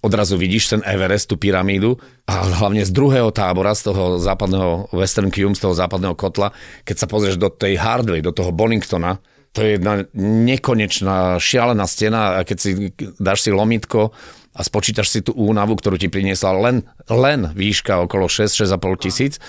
odrazu 0.00 0.40
vidíš 0.40 0.76
ten 0.76 0.80
Everest, 0.84 1.28
tú 1.28 1.36
pyramídu 1.36 2.00
a 2.24 2.44
hlavne 2.60 2.84
z 2.84 2.92
druhého 2.92 3.28
tábora, 3.32 3.76
z 3.76 3.92
toho 3.92 4.16
západného 4.16 4.88
Western 4.96 5.28
Cume, 5.28 5.52
z 5.52 5.62
toho 5.68 5.76
západného 5.76 6.16
kotla, 6.16 6.56
keď 6.88 6.96
sa 6.96 7.06
pozrieš 7.06 7.36
do 7.36 7.52
tej 7.52 7.76
Hardway, 7.76 8.24
do 8.24 8.32
toho 8.32 8.48
Boningtona, 8.48 9.20
to 9.50 9.66
je 9.66 9.76
jedna 9.76 10.06
nekonečná 10.16 11.42
šialená 11.42 11.84
stena 11.84 12.38
a 12.38 12.46
keď 12.46 12.56
si 12.58 12.70
dáš 13.18 13.44
si 13.44 13.50
lomitko 13.50 14.14
a 14.54 14.60
spočítaš 14.62 15.10
si 15.10 15.20
tú 15.26 15.34
únavu, 15.34 15.74
ktorú 15.74 15.98
ti 15.98 16.06
priniesla 16.06 16.54
len, 16.54 16.86
len 17.10 17.50
výška 17.54 18.06
okolo 18.06 18.30
6-6,5 18.30 19.04
tisíc, 19.04 19.42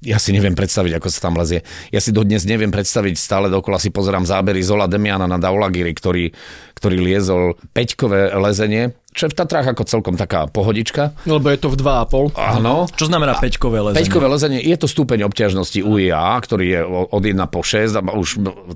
ja 0.00 0.16
si 0.16 0.32
neviem 0.32 0.56
predstaviť, 0.56 0.96
ako 0.96 1.08
sa 1.12 1.20
tam 1.28 1.36
lezie. 1.36 1.60
Ja 1.92 2.00
si 2.00 2.08
dodnes 2.08 2.48
neviem 2.48 2.72
predstaviť, 2.72 3.20
stále 3.20 3.52
dokola 3.52 3.76
si 3.76 3.92
pozerám 3.92 4.24
zábery 4.24 4.64
Zola 4.64 4.88
Demiana 4.88 5.28
na 5.28 5.36
Daulagiri, 5.36 5.92
ktorý, 5.92 6.32
ktorý 6.72 6.96
liezol 7.04 7.60
peťkové 7.76 8.32
lezenie, 8.40 8.96
čo 9.12 9.26
je 9.28 9.34
v 9.34 9.38
Tatrách 9.42 9.76
ako 9.76 9.84
celkom 9.84 10.14
taká 10.16 10.48
pohodička. 10.48 11.12
Lebo 11.28 11.52
je 11.52 11.58
to 11.60 11.68
v 11.68 11.76
2,5. 11.82 12.32
Áno. 12.38 12.88
Čo 12.88 13.12
znamená 13.12 13.36
peťkové 13.36 13.92
lezenie? 13.92 14.00
Peťkové 14.00 14.26
lezenie 14.30 14.60
je 14.64 14.76
to 14.80 14.88
stupeň 14.88 15.28
obťažnosti 15.28 15.80
UIA, 15.84 16.38
ktorý 16.40 16.64
je 16.64 16.80
od 16.88 17.22
1 17.22 17.36
po 17.52 17.60
6, 17.60 18.00
a 18.00 18.02
už 18.16 18.28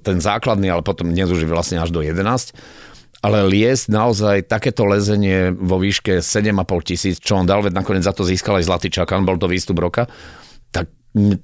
ten 0.04 0.20
základný, 0.20 0.68
ale 0.68 0.84
potom 0.84 1.08
dnes 1.08 1.32
už 1.32 1.40
je 1.40 1.48
vlastne 1.48 1.80
až 1.80 1.88
do 1.88 2.04
11 2.04 2.52
ale 3.24 3.40
liesť 3.48 3.88
naozaj 3.88 4.36
takéto 4.52 4.84
lezenie 4.84 5.48
vo 5.48 5.80
výške 5.80 6.20
7,5 6.20 6.60
tisíc, 6.84 7.16
čo 7.16 7.40
on 7.40 7.48
dal, 7.48 7.64
veď 7.64 7.80
nakoniec 7.80 8.04
za 8.04 8.12
to 8.12 8.20
získal 8.20 8.60
aj 8.60 8.68
Zlatý 8.68 8.92
čakan, 8.92 9.24
bol 9.24 9.40
to 9.40 9.48
výstup 9.48 9.80
roka, 9.80 10.12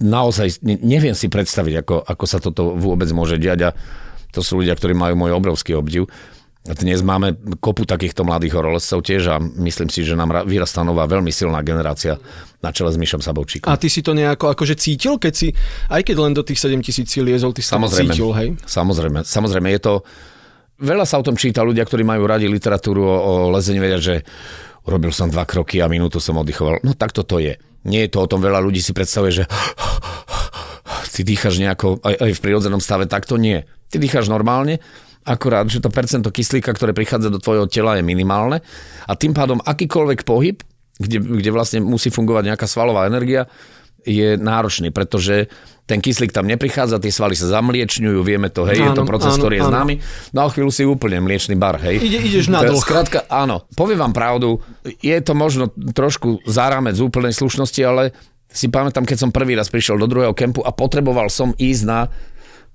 naozaj 0.03 0.61
neviem 0.67 1.15
si 1.15 1.31
predstaviť, 1.31 1.75
ako, 1.87 1.97
ako 2.03 2.25
sa 2.27 2.43
toto 2.43 2.75
vôbec 2.75 3.07
môže 3.15 3.39
diať 3.39 3.71
a 3.71 3.75
to 4.35 4.43
sú 4.43 4.63
ľudia, 4.63 4.75
ktorí 4.75 4.95
majú 4.95 5.15
môj 5.19 5.35
obrovský 5.35 5.79
obdiv. 5.79 6.11
Dnes 6.61 7.01
máme 7.01 7.41
kopu 7.57 7.89
takýchto 7.89 8.21
mladých 8.21 8.61
horolezcov 8.61 9.01
tiež 9.01 9.33
a 9.33 9.41
myslím 9.41 9.89
si, 9.89 10.05
že 10.05 10.13
nám 10.13 10.45
vyrastá 10.45 10.85
nová 10.85 11.09
veľmi 11.09 11.33
silná 11.33 11.65
generácia 11.65 12.21
na 12.61 12.69
čele 12.69 12.93
s 12.93 13.01
Myšom 13.01 13.25
Sabovčíkom. 13.25 13.73
A 13.73 13.81
ty 13.81 13.89
si 13.89 14.05
to 14.05 14.13
nejako 14.13 14.53
akože 14.53 14.77
cítil, 14.77 15.17
keď 15.17 15.33
si, 15.33 15.49
aj 15.89 16.05
keď 16.05 16.17
len 16.21 16.37
do 16.37 16.45
tých 16.45 16.61
7 16.61 16.77
tisíc 16.85 17.09
si 17.09 17.25
liezol, 17.25 17.57
ty 17.57 17.65
si 17.65 17.73
samozrejme, 17.73 18.13
to 18.13 18.15
cítil, 18.15 18.31
hej? 18.37 18.49
Samozrejme, 18.69 19.25
samozrejme, 19.25 19.69
je 19.73 19.81
to... 19.81 19.95
Veľa 20.81 21.09
sa 21.09 21.17
o 21.17 21.25
tom 21.25 21.37
číta, 21.37 21.65
ľudia, 21.65 21.85
ktorí 21.89 22.05
majú 22.05 22.29
radi 22.29 22.45
literatúru 22.45 23.09
o, 23.09 23.17
o 23.17 23.33
lezení, 23.57 23.81
vedia, 23.81 23.97
že 23.97 24.21
urobil 24.85 25.17
som 25.17 25.33
dva 25.33 25.49
kroky 25.49 25.81
a 25.81 25.89
minútu 25.89 26.21
som 26.21 26.37
oddychoval. 26.37 26.85
No 26.85 26.93
tak 26.93 27.17
to 27.17 27.25
je. 27.41 27.57
Nie 27.89 28.07
je 28.07 28.13
to 28.13 28.25
o 28.25 28.31
tom, 28.31 28.45
veľa 28.45 28.61
ľudí 28.61 28.81
si 28.85 28.93
predstavuje, 28.93 29.43
že 29.43 29.45
ty 31.15 31.25
dýchaš 31.25 31.61
nejako 31.61 32.01
aj, 32.01 32.15
aj 32.17 32.31
v 32.37 32.43
prírodzenom 32.43 32.81
stave, 32.81 33.05
tak 33.09 33.29
to 33.29 33.37
nie. 33.37 33.65
Ty 33.93 34.01
dýchaš 34.01 34.33
normálne, 34.33 34.81
akurát, 35.25 35.69
že 35.69 35.85
to 35.85 35.93
percento 35.93 36.33
kyslíka, 36.33 36.73
ktoré 36.73 36.97
prichádza 36.97 37.29
do 37.29 37.43
tvojho 37.43 37.69
tela 37.69 38.01
je 38.01 38.05
minimálne 38.05 38.65
a 39.05 39.13
tým 39.13 39.37
pádom 39.37 39.61
akýkoľvek 39.61 40.25
pohyb, 40.25 40.65
kde, 41.01 41.19
kde 41.21 41.51
vlastne 41.53 41.81
musí 41.85 42.09
fungovať 42.09 42.53
nejaká 42.53 42.67
svalová 42.69 43.05
energia, 43.09 43.49
je 44.05 44.41
náročný, 44.41 44.89
pretože 44.93 45.53
ten 45.91 45.99
kyslík 45.99 46.31
tam 46.31 46.47
neprichádza, 46.47 47.03
tie 47.03 47.11
svaly 47.11 47.35
sa 47.35 47.51
zamliečňujú, 47.59 48.23
vieme 48.23 48.47
to, 48.47 48.63
hej, 48.71 48.79
áno, 48.79 48.87
je 48.87 48.91
to 48.95 49.03
proces, 49.03 49.35
áno, 49.35 49.41
ktorý 49.43 49.55
je 49.59 49.65
známy. 49.67 49.95
No 50.31 50.47
a 50.47 50.55
chvíľu 50.55 50.71
si 50.71 50.87
úplne 50.87 51.19
mliečný 51.19 51.59
bar, 51.59 51.83
hej. 51.83 51.99
Ide, 51.99 52.19
ideš 52.23 52.47
na 52.47 52.63
dlh. 52.63 52.79
Skrátka, 52.79 53.27
áno, 53.27 53.67
poviem 53.75 53.99
vám 53.99 54.15
pravdu, 54.15 54.63
je 54.87 55.19
to 55.19 55.35
možno 55.35 55.75
trošku 55.91 56.47
záramec 56.47 56.95
úplnej 57.03 57.35
slušnosti, 57.35 57.83
ale 57.83 58.15
si 58.47 58.71
pamätám, 58.71 59.03
keď 59.03 59.27
som 59.27 59.31
prvý 59.35 59.59
raz 59.59 59.67
prišiel 59.67 59.99
do 59.99 60.07
druhého 60.07 60.31
kempu 60.31 60.63
a 60.63 60.71
potreboval 60.71 61.27
som 61.27 61.51
ísť 61.59 61.83
na 61.83 62.07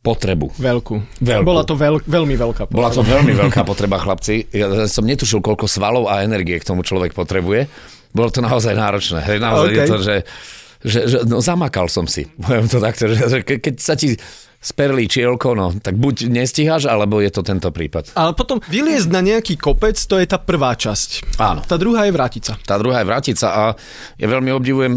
potrebu. 0.03 0.53
Veľkú. 0.59 1.01
Veľkú. 1.23 1.47
Bola 1.47 1.65
to 1.65 1.73
veľ, 1.73 2.05
veľmi 2.05 2.35
veľká 2.37 2.69
potreba. 2.69 2.77
Bola 2.77 2.91
to 2.93 3.01
veľmi 3.01 3.33
veľká 3.33 3.61
potreba, 3.65 3.97
chlapci. 3.97 4.51
Ja 4.53 4.85
som 4.85 5.07
netušil, 5.07 5.41
koľko 5.41 5.65
svalov 5.65 6.11
a 6.11 6.21
energie 6.21 6.61
k 6.61 6.67
tomu 6.67 6.85
človek 6.85 7.17
potrebuje. 7.17 7.65
Bolo 8.13 8.29
to 8.29 8.45
naozaj 8.45 8.77
náročné. 8.77 9.25
Hej, 9.25 9.41
naozaj 9.41 9.71
okay. 9.73 9.79
je 9.81 9.89
to, 9.89 9.97
že 9.99 10.15
že, 10.85 11.01
že 11.09 11.17
no, 11.25 11.41
zamakal 11.41 11.89
som 11.89 12.05
si. 12.05 12.29
Poviem 12.45 12.69
to 12.69 12.77
takto, 12.77 13.09
že, 13.09 13.17
že 13.25 13.37
ke, 13.41 13.57
keď 13.57 13.75
sa 13.81 13.97
ti 13.97 14.13
sperlí 14.65 15.05
čielko, 15.05 15.53
no, 15.53 15.73
tak 15.77 15.93
buď 15.93 16.25
nestíhaš, 16.29 16.89
alebo 16.89 17.21
je 17.21 17.29
to 17.29 17.45
tento 17.45 17.69
prípad. 17.69 18.17
Ale 18.17 18.33
potom 18.33 18.57
vyliezť 18.65 19.09
na 19.13 19.21
nejaký 19.21 19.61
kopec, 19.61 19.93
to 19.93 20.17
je 20.17 20.25
tá 20.25 20.41
prvá 20.41 20.73
časť. 20.73 21.37
Áno. 21.37 21.61
Tá 21.61 21.77
druhá 21.77 22.09
je 22.09 22.13
vrátiť 22.17 22.43
sa. 22.45 22.53
Tá 22.57 22.81
druhá 22.81 23.05
je 23.05 23.09
vrátiť 23.09 23.35
sa 23.37 23.49
a 23.53 23.63
ja 24.17 24.27
veľmi 24.29 24.49
obdivujem 24.49 24.93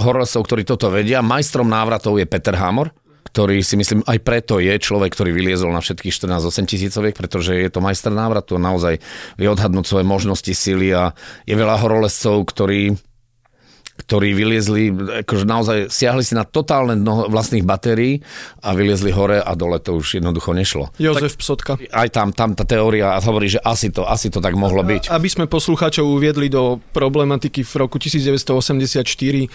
horolezcov, 0.00 0.48
ktorí 0.48 0.64
toto 0.64 0.88
vedia. 0.88 1.20
Majstrom 1.20 1.68
návratov 1.68 2.16
je 2.16 2.24
Peter 2.24 2.56
Hamor, 2.56 2.88
ktorý 3.32 3.60
si 3.60 3.76
myslím 3.76 4.00
aj 4.04 4.18
preto 4.24 4.60
je 4.60 4.72
človek, 4.80 5.12
ktorý 5.12 5.32
vyliezol 5.32 5.72
na 5.72 5.84
všetkých 5.84 6.12
14-8 6.12 6.72
tisícoviek, 6.72 7.16
pretože 7.16 7.52
je 7.52 7.68
to 7.68 7.84
majster 7.84 8.12
návratu, 8.12 8.56
naozaj 8.56 8.96
vie 9.36 9.48
odhadnúť 9.48 9.88
svoje 9.88 10.04
možnosti, 10.08 10.52
síly 10.52 10.92
a 10.92 11.16
je 11.44 11.56
veľa 11.56 11.80
horolezcov, 11.80 12.48
ktorí 12.48 12.96
ktorí 14.06 14.34
vyliezli, 14.34 14.92
akože 15.24 15.44
naozaj 15.46 15.78
siahli 15.88 16.22
si 16.26 16.34
na 16.34 16.42
totálne 16.42 16.98
dno 16.98 17.30
vlastných 17.30 17.62
batérií 17.62 18.20
a 18.60 18.74
vyliezli 18.74 19.14
hore 19.14 19.38
a 19.38 19.52
dole 19.54 19.78
to 19.78 19.98
už 19.98 20.18
jednoducho 20.20 20.52
nešlo. 20.52 20.90
Jozef 20.98 21.34
tak, 21.36 21.40
Psotka. 21.40 21.72
Aj 21.90 22.08
tam, 22.10 22.34
tam 22.34 22.52
tá 22.52 22.66
teória 22.66 23.14
hovorí, 23.22 23.48
že 23.52 23.60
asi 23.62 23.94
to, 23.94 24.04
asi 24.04 24.28
to 24.28 24.42
tak 24.42 24.58
mohlo 24.58 24.82
byť. 24.82 25.08
Aby 25.14 25.28
sme 25.30 25.44
poslucháčov 25.46 26.04
uviedli 26.04 26.50
do 26.50 26.82
problematiky 26.92 27.62
v 27.62 27.72
roku 27.78 27.96
1984, 28.02 29.06
uh, 29.06 29.48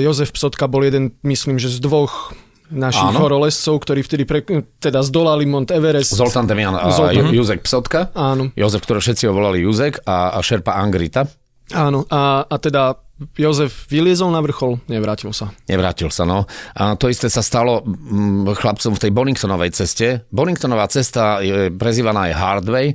Jozef 0.00 0.30
Psotka 0.32 0.66
bol 0.66 0.88
jeden, 0.88 1.12
myslím, 1.22 1.60
že 1.60 1.68
z 1.68 1.78
dvoch 1.84 2.34
našich 2.70 3.14
Áno. 3.14 3.22
horolezcov, 3.22 3.78
ktorí 3.78 4.02
vtedy 4.02 4.26
pre, 4.26 4.42
teda 4.82 5.02
zdolali 5.06 5.46
Mont 5.46 5.70
Everest. 5.70 6.18
Zoltán 6.18 6.50
Demian 6.50 6.74
a 6.74 6.90
Zoltán. 6.90 7.30
Juzek 7.30 7.62
Psotka. 7.62 8.10
Áno. 8.14 8.50
Jozef, 8.58 8.82
ktorého 8.82 9.02
všetci 9.02 9.30
ho 9.30 9.32
volali 9.32 9.62
Juzek 9.62 10.02
a, 10.02 10.34
a 10.34 10.38
Šerpa 10.42 10.74
Angrita. 10.74 11.30
Áno, 11.74 12.06
a, 12.10 12.46
a 12.46 12.56
teda 12.62 12.94
Jozef 13.16 13.88
vyliezol 13.88 14.28
na 14.28 14.44
vrchol, 14.44 14.76
nevrátil 14.92 15.32
sa. 15.32 15.48
Nevrátil 15.64 16.12
sa, 16.12 16.28
no. 16.28 16.44
A 16.76 17.00
to 17.00 17.08
isté 17.08 17.32
sa 17.32 17.40
stalo 17.40 17.80
mm, 17.80 18.52
chlapcom 18.52 18.92
v 18.92 19.02
tej 19.08 19.10
Boningtonovej 19.16 19.72
ceste. 19.72 20.28
Boningtonová 20.28 20.84
cesta 20.92 21.40
je 21.40 21.72
prezývaná 21.72 22.28
aj 22.28 22.36
Hardway 22.36 22.86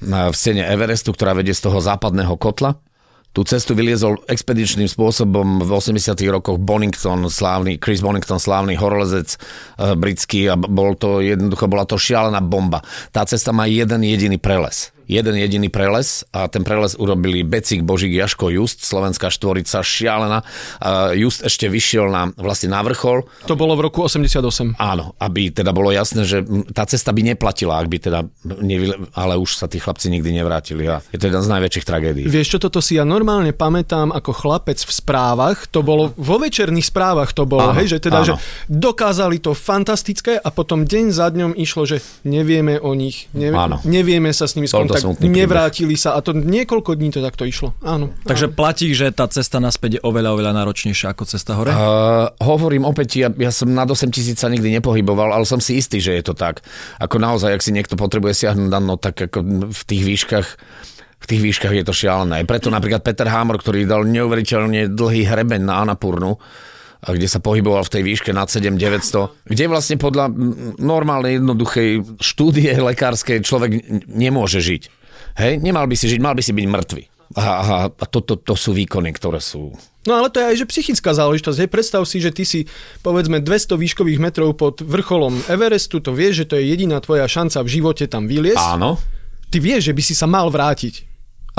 v 0.00 0.32
stene 0.32 0.64
Everestu, 0.64 1.12
ktorá 1.12 1.36
vedie 1.36 1.52
z 1.52 1.68
toho 1.68 1.76
západného 1.76 2.40
kotla. 2.40 2.80
Tú 3.30 3.46
cestu 3.46 3.78
vyliezol 3.78 4.26
expedičným 4.26 4.90
spôsobom 4.90 5.62
v 5.62 5.70
80 5.70 6.18
rokoch 6.34 6.58
Bonington, 6.58 7.30
slávny, 7.30 7.78
Chris 7.78 8.02
Bonington, 8.02 8.42
slávny 8.42 8.74
horolezec 8.74 9.38
e, 9.38 9.38
britský 9.94 10.50
a 10.50 10.58
bol 10.58 10.98
to 10.98 11.22
jednoducho, 11.22 11.70
bola 11.70 11.86
to 11.86 11.94
šialená 11.94 12.42
bomba. 12.42 12.82
Tá 13.14 13.22
cesta 13.22 13.54
má 13.54 13.70
jeden 13.70 14.02
jediný 14.02 14.34
preles 14.34 14.90
jeden 15.10 15.34
jediný 15.34 15.66
preles 15.66 16.22
a 16.30 16.46
ten 16.46 16.62
preles 16.62 16.94
urobili 16.94 17.42
Becik, 17.42 17.82
Božík, 17.82 18.14
Jaško, 18.14 18.54
Just, 18.54 18.86
slovenská 18.86 19.26
štvorica, 19.34 19.82
šialená. 19.82 20.46
Just 21.18 21.42
ešte 21.42 21.66
vyšiel 21.66 22.06
na, 22.06 22.30
vlastne 22.38 22.70
na 22.70 22.86
vrchol. 22.86 23.26
To 23.50 23.58
bolo 23.58 23.74
v 23.74 23.90
roku 23.90 24.06
88. 24.06 24.78
Áno, 24.78 25.18
aby 25.18 25.50
teda 25.50 25.74
bolo 25.74 25.90
jasné, 25.90 26.22
že 26.22 26.46
tá 26.70 26.86
cesta 26.86 27.10
by 27.10 27.34
neplatila, 27.34 27.82
ak 27.82 27.90
by 27.90 27.98
teda, 27.98 28.20
nevyle, 28.62 29.10
ale 29.18 29.34
už 29.34 29.58
sa 29.58 29.66
tí 29.66 29.82
chlapci 29.82 30.14
nikdy 30.14 30.30
nevrátili 30.30 30.86
a 30.86 31.02
je 31.10 31.18
to 31.18 31.26
jeden 31.26 31.42
z 31.42 31.48
najväčších 31.50 31.84
tragédií. 31.84 32.24
Vieš 32.30 32.56
čo, 32.56 32.58
toto 32.62 32.78
si 32.78 32.94
ja 32.94 33.02
normálne 33.02 33.50
pamätám 33.50 34.14
ako 34.14 34.30
chlapec 34.30 34.78
v 34.78 34.92
správach, 34.94 35.66
to 35.66 35.82
bolo 35.82 36.14
vo 36.14 36.38
večerných 36.38 36.86
správach 36.86 37.34
to 37.34 37.48
bolo, 37.48 37.74
áno, 37.74 37.80
hej, 37.82 37.96
že 37.96 37.98
teda, 37.98 38.22
áno. 38.22 38.26
že 38.28 38.34
dokázali 38.70 39.42
to 39.42 39.56
fantastické 39.56 40.38
a 40.38 40.48
potom 40.54 40.86
deň 40.86 41.04
za 41.10 41.26
dňom 41.32 41.52
išlo, 41.58 41.82
že 41.88 41.98
nevieme 42.22 42.78
o 42.78 42.94
nich, 42.94 43.26
nevie, 43.34 43.56
nevieme 43.88 44.30
sa 44.30 44.46
s 44.46 44.54
nimi 44.54 44.70
skontaktovať 44.70 44.99
tak 45.00 45.26
nevrátili 45.26 45.96
sa 45.96 46.14
a 46.14 46.20
to 46.20 46.36
niekoľko 46.36 46.96
dní 46.96 47.08
to 47.10 47.20
takto 47.24 47.48
išlo. 47.48 47.72
Áno. 47.80 48.12
Takže 48.24 48.52
áno. 48.52 48.56
platí, 48.56 48.92
že 48.92 49.08
tá 49.10 49.26
cesta 49.26 49.58
naspäť 49.58 49.98
je 49.98 50.00
oveľa, 50.04 50.36
oveľa 50.36 50.52
náročnejšia 50.62 51.12
ako 51.16 51.24
cesta 51.24 51.56
hore? 51.56 51.72
Uh, 51.72 52.30
hovorím 52.44 52.84
opäť, 52.84 53.26
ja, 53.26 53.28
ja 53.32 53.50
som 53.50 53.72
nad 53.72 53.88
8 53.88 54.12
tisíc 54.12 54.38
sa 54.38 54.52
nikdy 54.52 54.80
nepohyboval, 54.80 55.32
ale 55.32 55.48
som 55.48 55.58
si 55.58 55.80
istý, 55.80 55.98
že 55.98 56.16
je 56.16 56.24
to 56.24 56.34
tak. 56.36 56.60
Ako 57.00 57.16
naozaj, 57.16 57.56
ak 57.56 57.64
si 57.64 57.72
niekto 57.72 57.96
potrebuje 57.96 58.46
siahnuť 58.46 58.68
na 58.68 58.80
no, 58.80 59.00
tak 59.00 59.16
ako 59.16 59.70
v 59.72 59.82
tých 59.88 60.02
výškach 60.04 60.48
v 61.20 61.26
tých 61.28 61.40
výškach 61.44 61.76
je 61.76 61.84
to 61.84 61.92
šialené. 61.92 62.48
Preto 62.48 62.72
napríklad 62.72 63.04
Peter 63.04 63.28
Hamor, 63.28 63.60
ktorý 63.60 63.84
dal 63.84 64.08
neuveriteľne 64.08 64.88
dlhý 64.88 65.28
hrebeň 65.28 65.60
na 65.60 65.84
Anapurnu, 65.84 66.40
kde 67.04 67.28
sa 67.28 67.40
pohyboval 67.40 67.84
v 67.88 67.92
tej 67.96 68.02
výške 68.04 68.30
nad 68.36 68.52
7900, 68.52 69.48
kde 69.48 69.64
vlastne 69.72 69.96
podľa 69.96 70.28
normálnej 70.76 71.40
jednoduchej 71.40 72.20
štúdie 72.20 72.76
lekárskej 72.76 73.40
človek 73.40 73.84
nemôže 74.04 74.60
žiť. 74.60 74.82
Hej, 75.40 75.64
nemal 75.64 75.88
by 75.88 75.96
si 75.96 76.12
žiť, 76.12 76.20
mal 76.20 76.36
by 76.36 76.42
si 76.44 76.52
byť 76.52 76.66
mŕtvy. 76.68 77.02
A, 77.38 77.42
a, 77.46 77.76
a 77.88 78.04
to, 78.10 78.26
to, 78.26 78.34
to 78.42 78.58
sú 78.58 78.74
výkony, 78.74 79.14
ktoré 79.14 79.38
sú 79.38 79.70
No 80.08 80.16
ale 80.16 80.32
to 80.32 80.40
je 80.40 80.48
aj 80.48 80.56
že 80.64 80.70
psychická 80.72 81.12
záležitosť. 81.12 81.58
Hej, 81.60 81.68
predstav 81.68 82.00
si, 82.08 82.24
že 82.24 82.32
ty 82.32 82.48
si 82.48 82.64
povedzme 83.04 83.44
200 83.44 83.76
výškových 83.76 84.16
metrov 84.16 84.56
pod 84.56 84.80
vrcholom 84.80 85.44
Everestu, 85.44 86.00
to 86.00 86.16
vieš, 86.16 86.44
že 86.44 86.48
to 86.48 86.54
je 86.56 86.72
jediná 86.72 86.96
tvoja 87.04 87.28
šanca 87.28 87.60
v 87.60 87.68
živote 87.68 88.04
tam 88.08 88.24
vyliesť. 88.24 88.80
Áno. 88.80 88.96
Ty 89.52 89.58
vieš, 89.60 89.92
že 89.92 89.96
by 89.96 90.02
si 90.02 90.14
sa 90.16 90.24
mal 90.24 90.48
vrátiť. 90.48 91.09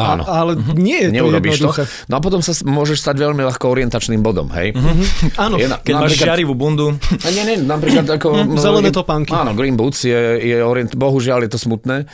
Áno. 0.01 0.24
A, 0.25 0.31
ale 0.41 0.51
uh-huh. 0.58 0.74
nie 0.74 0.98
je 1.05 1.08
to 1.10 1.15
Neurobiš 1.15 1.51
jednoduché. 1.62 1.84
to. 1.86 2.10
No 2.10 2.13
a 2.17 2.20
potom 2.20 2.41
sa 2.41 2.51
môžeš 2.65 2.98
stať 3.00 3.15
veľmi 3.22 3.41
ľahko 3.46 3.65
orientačným 3.70 4.22
bodom, 4.25 4.50
hej? 4.51 4.74
Uh-huh. 4.74 5.05
Áno. 5.38 5.55
Je 5.62 5.70
na- 5.70 5.77
Keď 5.77 5.93
máš 5.96 6.17
žiarivú 6.17 6.58
bundu, 6.58 6.98
A 6.98 7.27
Nie, 7.29 7.43
nie, 7.46 7.58
napríklad 7.62 8.10
ako... 8.10 8.58
Zelené 8.58 8.89
je- 8.89 8.98
topánky. 8.98 9.31
Áno, 9.31 9.53
Green 9.53 9.77
Boots 9.77 10.03
je, 10.03 10.20
je 10.41 10.58
orient, 10.60 10.91
bohužiaľ 10.93 11.46
je 11.46 11.51
to 11.53 11.60
smutné. 11.62 12.10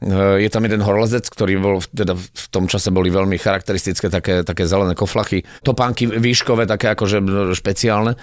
E, 0.00 0.44
Je 0.44 0.48
tam 0.48 0.64
jeden 0.64 0.80
horolezec, 0.80 1.24
ktorý 1.28 1.60
bol, 1.60 1.76
teda 1.92 2.16
v 2.16 2.46
tom 2.48 2.68
čase 2.68 2.88
boli 2.88 3.08
veľmi 3.12 3.36
charakteristické 3.36 4.08
také, 4.08 4.44
také 4.44 4.64
zelené 4.64 4.96
koflachy, 4.96 5.44
topánky 5.60 6.08
výškové, 6.08 6.64
také 6.64 6.92
akože 6.92 7.20
špeciálne. 7.52 8.16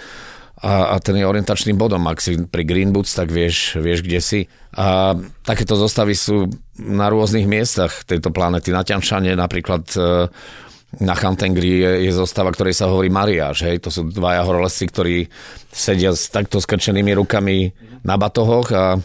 A, 0.58 0.94
a 0.94 0.96
ten 0.98 1.14
je 1.14 1.22
orientačným 1.22 1.78
bodom. 1.78 2.02
Ak 2.10 2.18
si 2.18 2.34
pri 2.34 2.66
Green 2.66 2.90
Boots, 2.90 3.14
tak 3.14 3.30
vieš, 3.30 3.78
vieš 3.78 4.02
kde 4.02 4.18
si. 4.18 4.40
A 4.74 5.14
takéto 5.46 5.78
zostavy 5.78 6.18
sú 6.18 6.50
na 6.82 7.06
rôznych 7.06 7.46
miestach 7.46 8.02
tejto 8.02 8.34
planety. 8.34 8.74
Na 8.74 8.82
Ťanšane 8.82 9.38
napríklad 9.38 9.86
e, 9.94 10.26
na 10.98 11.14
Chantengri 11.14 11.78
je, 11.78 11.92
je 12.10 12.12
zostava, 12.12 12.50
ktorej 12.50 12.74
sa 12.74 12.90
hovorí 12.90 13.06
Mariáš. 13.06 13.70
Hej? 13.70 13.86
To 13.86 13.90
sú 13.94 14.10
dvaja 14.10 14.42
horolezci, 14.42 14.90
ktorí 14.90 15.16
sedia 15.70 16.10
s 16.10 16.26
takto 16.26 16.58
skrčenými 16.58 17.14
rukami 17.14 17.70
na 18.02 18.18
batohoch 18.18 18.68
a 18.74 18.98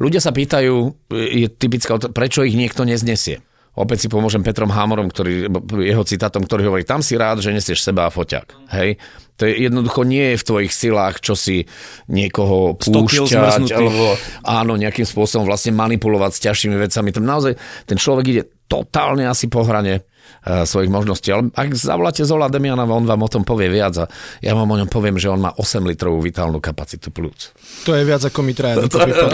ľudia 0.00 0.24
sa 0.24 0.32
pýtajú, 0.32 0.94
je 1.12 1.52
typická, 1.52 2.00
prečo 2.00 2.48
ich 2.48 2.56
niekto 2.56 2.88
neznesie. 2.88 3.44
Opäť 3.72 4.04
si 4.04 4.08
pomôžem 4.12 4.44
Petrom 4.44 4.68
Hámorom, 4.68 5.08
ktorý, 5.08 5.48
jeho 5.80 6.04
citátom, 6.04 6.44
ktorý 6.44 6.68
hovorí, 6.68 6.84
tam 6.84 7.00
si 7.00 7.16
rád, 7.16 7.40
že 7.40 7.56
nesieš 7.56 7.80
seba 7.80 8.04
a 8.04 8.12
foťák. 8.12 8.68
Hej? 8.76 9.00
To 9.40 9.48
je 9.48 9.64
jednoducho 9.64 10.04
nie 10.04 10.36
je 10.36 10.36
v 10.36 10.44
tvojich 10.44 10.72
silách, 10.76 11.24
čo 11.24 11.32
si 11.32 11.64
niekoho 12.04 12.76
100 12.76 12.92
kil 13.08 13.24
púšťať, 13.24 13.72
alebo 13.72 14.12
áno, 14.44 14.76
nejakým 14.76 15.08
spôsobom 15.08 15.48
vlastne 15.48 15.72
manipulovať 15.72 16.30
s 16.36 16.42
ťažšími 16.44 16.76
vecami. 16.76 17.08
Tam 17.16 17.24
naozaj 17.24 17.56
ten 17.88 17.96
človek 17.96 18.24
ide 18.28 18.42
totálne 18.68 19.24
asi 19.24 19.48
po 19.48 19.64
hrane 19.64 20.04
svojich 20.42 20.90
možností. 20.90 21.30
Ale 21.30 21.54
ak 21.54 21.70
zavoláte 21.78 22.26
Zola 22.26 22.50
Demiana, 22.50 22.82
on 22.82 23.06
vám 23.06 23.22
o 23.22 23.30
tom 23.30 23.46
povie 23.46 23.70
viac 23.70 23.94
a 23.94 24.04
ja 24.42 24.52
vám 24.58 24.66
o 24.66 24.76
ňom 24.76 24.90
poviem, 24.90 25.14
že 25.14 25.30
on 25.30 25.38
má 25.38 25.54
8 25.54 25.86
litrovú 25.86 26.18
vitálnu 26.18 26.58
kapacitu 26.58 27.14
plúc. 27.14 27.54
To 27.86 27.94
je 27.94 28.02
viac 28.02 28.26
ako 28.26 28.42
my 28.42 28.52
traja. 28.52 28.82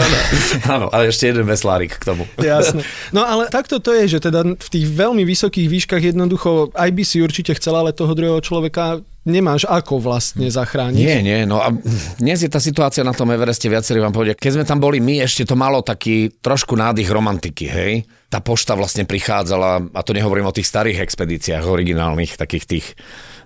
Áno, 0.73 0.93
ale 0.93 1.09
ešte 1.09 1.33
jeden 1.33 1.49
veslárik 1.49 1.97
k 1.97 2.03
tomu. 2.05 2.29
Jasné. 2.37 2.85
No 3.09 3.25
ale 3.25 3.49
takto 3.49 3.81
to 3.81 3.89
je, 3.97 4.17
že 4.17 4.29
teda 4.29 4.45
v 4.53 4.69
tých 4.69 4.85
veľmi 4.85 5.25
vysokých 5.25 5.67
výškach 5.67 6.03
jednoducho 6.13 6.69
aj 6.77 6.89
by 6.93 7.03
si 7.05 7.25
určite 7.25 7.57
chcel, 7.57 7.73
ale 7.73 7.95
toho 7.95 8.13
druhého 8.13 8.41
človeka 8.45 9.01
nemáš 9.27 9.67
ako 9.67 9.99
vlastne 10.01 10.47
zachrániť. 10.49 11.01
Nie, 11.01 11.19
nie, 11.21 11.39
no 11.43 11.59
a 11.59 11.73
dnes 12.17 12.41
je 12.41 12.49
tá 12.49 12.57
situácia 12.57 13.03
na 13.03 13.13
tom 13.13 13.29
Evereste, 13.29 13.69
viacerí 13.69 13.99
vám 13.99 14.15
povedia, 14.15 14.37
keď 14.37 14.61
sme 14.61 14.65
tam 14.65 14.79
boli 14.81 15.03
my, 15.03 15.21
ešte 15.21 15.45
to 15.45 15.53
malo 15.59 15.83
taký 15.83 16.31
trošku 16.39 16.73
nádych 16.73 17.09
romantiky, 17.11 17.65
hej? 17.69 17.93
Tá 18.29 18.39
pošta 18.45 18.77
vlastne 18.77 19.09
prichádzala, 19.09 19.89
a 19.89 20.01
to 20.05 20.13
nehovorím 20.13 20.45
o 20.45 20.53
tých 20.53 20.69
starých 20.69 21.01
expedíciách, 21.01 21.65
originálnych, 21.65 22.37
takých 22.37 22.65
tých 22.65 22.85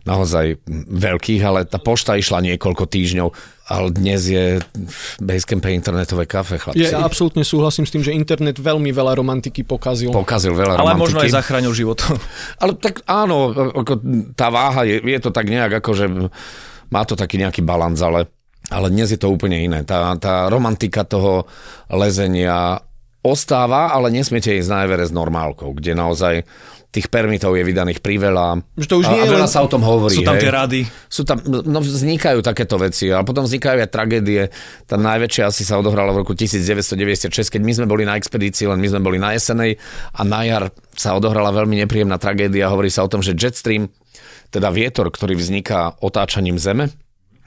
naozaj 0.04 0.60
veľkých, 0.92 1.42
ale 1.48 1.64
tá 1.64 1.80
pošta 1.80 2.20
išla 2.20 2.44
niekoľko 2.44 2.84
týždňov, 2.92 3.28
ale 3.72 3.88
dnes 3.96 4.28
je 4.28 4.60
v 4.76 5.00
Basecampe 5.24 5.72
internetové 5.72 6.28
kafe, 6.28 6.60
chlapci. 6.60 6.84
Je, 6.84 6.92
ja 6.92 7.00
absolútne 7.00 7.48
súhlasím 7.48 7.88
s 7.88 7.96
tým, 7.96 8.04
že 8.04 8.12
internet 8.12 8.60
veľmi 8.60 8.92
veľa 8.92 9.16
romantiky 9.16 9.64
pokazil. 9.64 10.12
Pokazil 10.12 10.52
veľa 10.52 10.76
ale 10.76 10.92
romantiky. 10.92 11.04
možno 11.08 11.20
aj 11.24 11.32
zachránil 11.32 11.72
život. 11.72 12.04
Ale 12.62 12.76
tak 12.76 13.08
áno, 13.08 13.56
ako 13.56 14.04
tá 14.36 14.52
váha 14.52 14.84
je, 14.84 15.00
je 15.00 15.20
to 15.24 15.32
tak 15.32 15.48
nejak 15.48 15.80
ako, 15.80 15.92
že 15.96 16.06
má 16.92 17.02
to 17.08 17.16
taký 17.16 17.40
nejaký 17.40 17.64
balans, 17.66 17.98
ale, 18.04 18.30
ale 18.70 18.92
dnes 18.94 19.10
je 19.10 19.18
to 19.18 19.32
úplne 19.32 19.58
iné. 19.58 19.82
Tá, 19.82 20.14
tá 20.20 20.46
romantika 20.52 21.08
toho 21.08 21.50
lezenia 21.90 22.84
ostáva, 23.24 23.96
ale 23.96 24.12
nesmiete 24.12 24.52
ísť 24.52 24.70
na 24.70 24.84
Everest 24.84 25.16
normálkou, 25.16 25.72
kde 25.72 25.96
naozaj 25.96 26.44
tých 26.94 27.10
permitov 27.10 27.58
je 27.58 27.66
vydaných 27.66 28.06
priveľa. 28.06 28.62
Že 28.78 28.86
to 28.86 28.96
už 29.02 29.06
nie 29.10 29.26
a 29.26 29.26
veľa 29.26 29.50
sa 29.50 29.66
o 29.66 29.70
tom 29.72 29.82
hovorí. 29.82 30.14
Sú 30.14 30.22
tam 30.22 30.38
hej. 30.38 30.46
tie 30.46 30.52
rady. 30.54 30.80
Sú 31.10 31.26
tam, 31.26 31.42
no 31.42 31.82
vznikajú 31.82 32.46
takéto 32.46 32.78
veci, 32.78 33.10
ale 33.10 33.26
potom 33.26 33.50
vznikajú 33.50 33.82
aj 33.82 33.90
tragédie. 33.90 34.54
Tá 34.86 34.94
najväčšia 35.02 35.50
asi 35.50 35.66
sa 35.66 35.82
odohrala 35.82 36.14
v 36.14 36.22
roku 36.22 36.38
1996, 36.38 37.34
keď 37.50 37.62
my 37.66 37.74
sme 37.74 37.88
boli 37.90 38.06
na 38.06 38.14
expedícii, 38.14 38.70
len 38.70 38.78
my 38.78 38.88
sme 38.94 39.02
boli 39.02 39.18
na 39.18 39.34
jesenej 39.34 39.82
a 40.14 40.22
na 40.22 40.46
jar 40.46 40.70
sa 40.94 41.18
odohrala 41.18 41.50
veľmi 41.50 41.82
nepríjemná 41.82 42.22
tragédia. 42.22 42.70
Hovorí 42.70 42.94
sa 42.94 43.02
o 43.02 43.10
tom, 43.10 43.26
že 43.26 43.34
jetstream, 43.34 43.90
teda 44.54 44.70
vietor, 44.70 45.10
ktorý 45.10 45.34
vzniká 45.34 45.98
otáčaním 45.98 46.62
Zeme, 46.62 46.94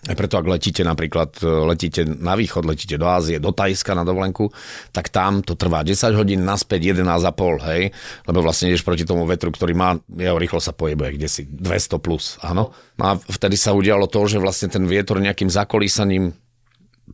aj 0.06 0.14
preto, 0.14 0.38
ak 0.38 0.46
letíte 0.46 0.82
napríklad, 0.86 1.42
e, 1.42 1.46
letíte 1.66 2.06
na 2.06 2.38
východ, 2.38 2.62
letíte 2.62 2.94
do 2.94 3.06
Ázie, 3.10 3.42
do 3.42 3.50
Tajska 3.50 3.92
na 3.98 4.06
dovolenku, 4.06 4.50
tak 4.94 5.10
tam 5.10 5.42
to 5.42 5.58
trvá 5.58 5.82
10 5.82 6.14
hodín, 6.14 6.46
naspäť 6.46 6.94
11,5, 6.94 7.62
hej, 7.66 7.90
lebo 8.30 8.38
vlastne 8.42 8.70
ideš 8.70 8.86
proti 8.86 9.02
tomu 9.02 9.26
vetru, 9.26 9.50
ktorý 9.50 9.74
má, 9.74 9.98
jeho 10.10 10.38
rýchlo 10.38 10.62
sa 10.62 10.70
pohybuje, 10.70 11.18
kde 11.18 11.28
si 11.28 11.42
200 11.44 11.98
plus, 11.98 12.38
áno. 12.40 12.70
No 12.96 13.04
a 13.04 13.12
vtedy 13.18 13.58
sa 13.58 13.74
udialo 13.74 14.06
to, 14.06 14.24
že 14.30 14.38
vlastne 14.38 14.70
ten 14.70 14.86
vietor 14.86 15.18
nejakým 15.18 15.50
zakolísaním 15.50 16.32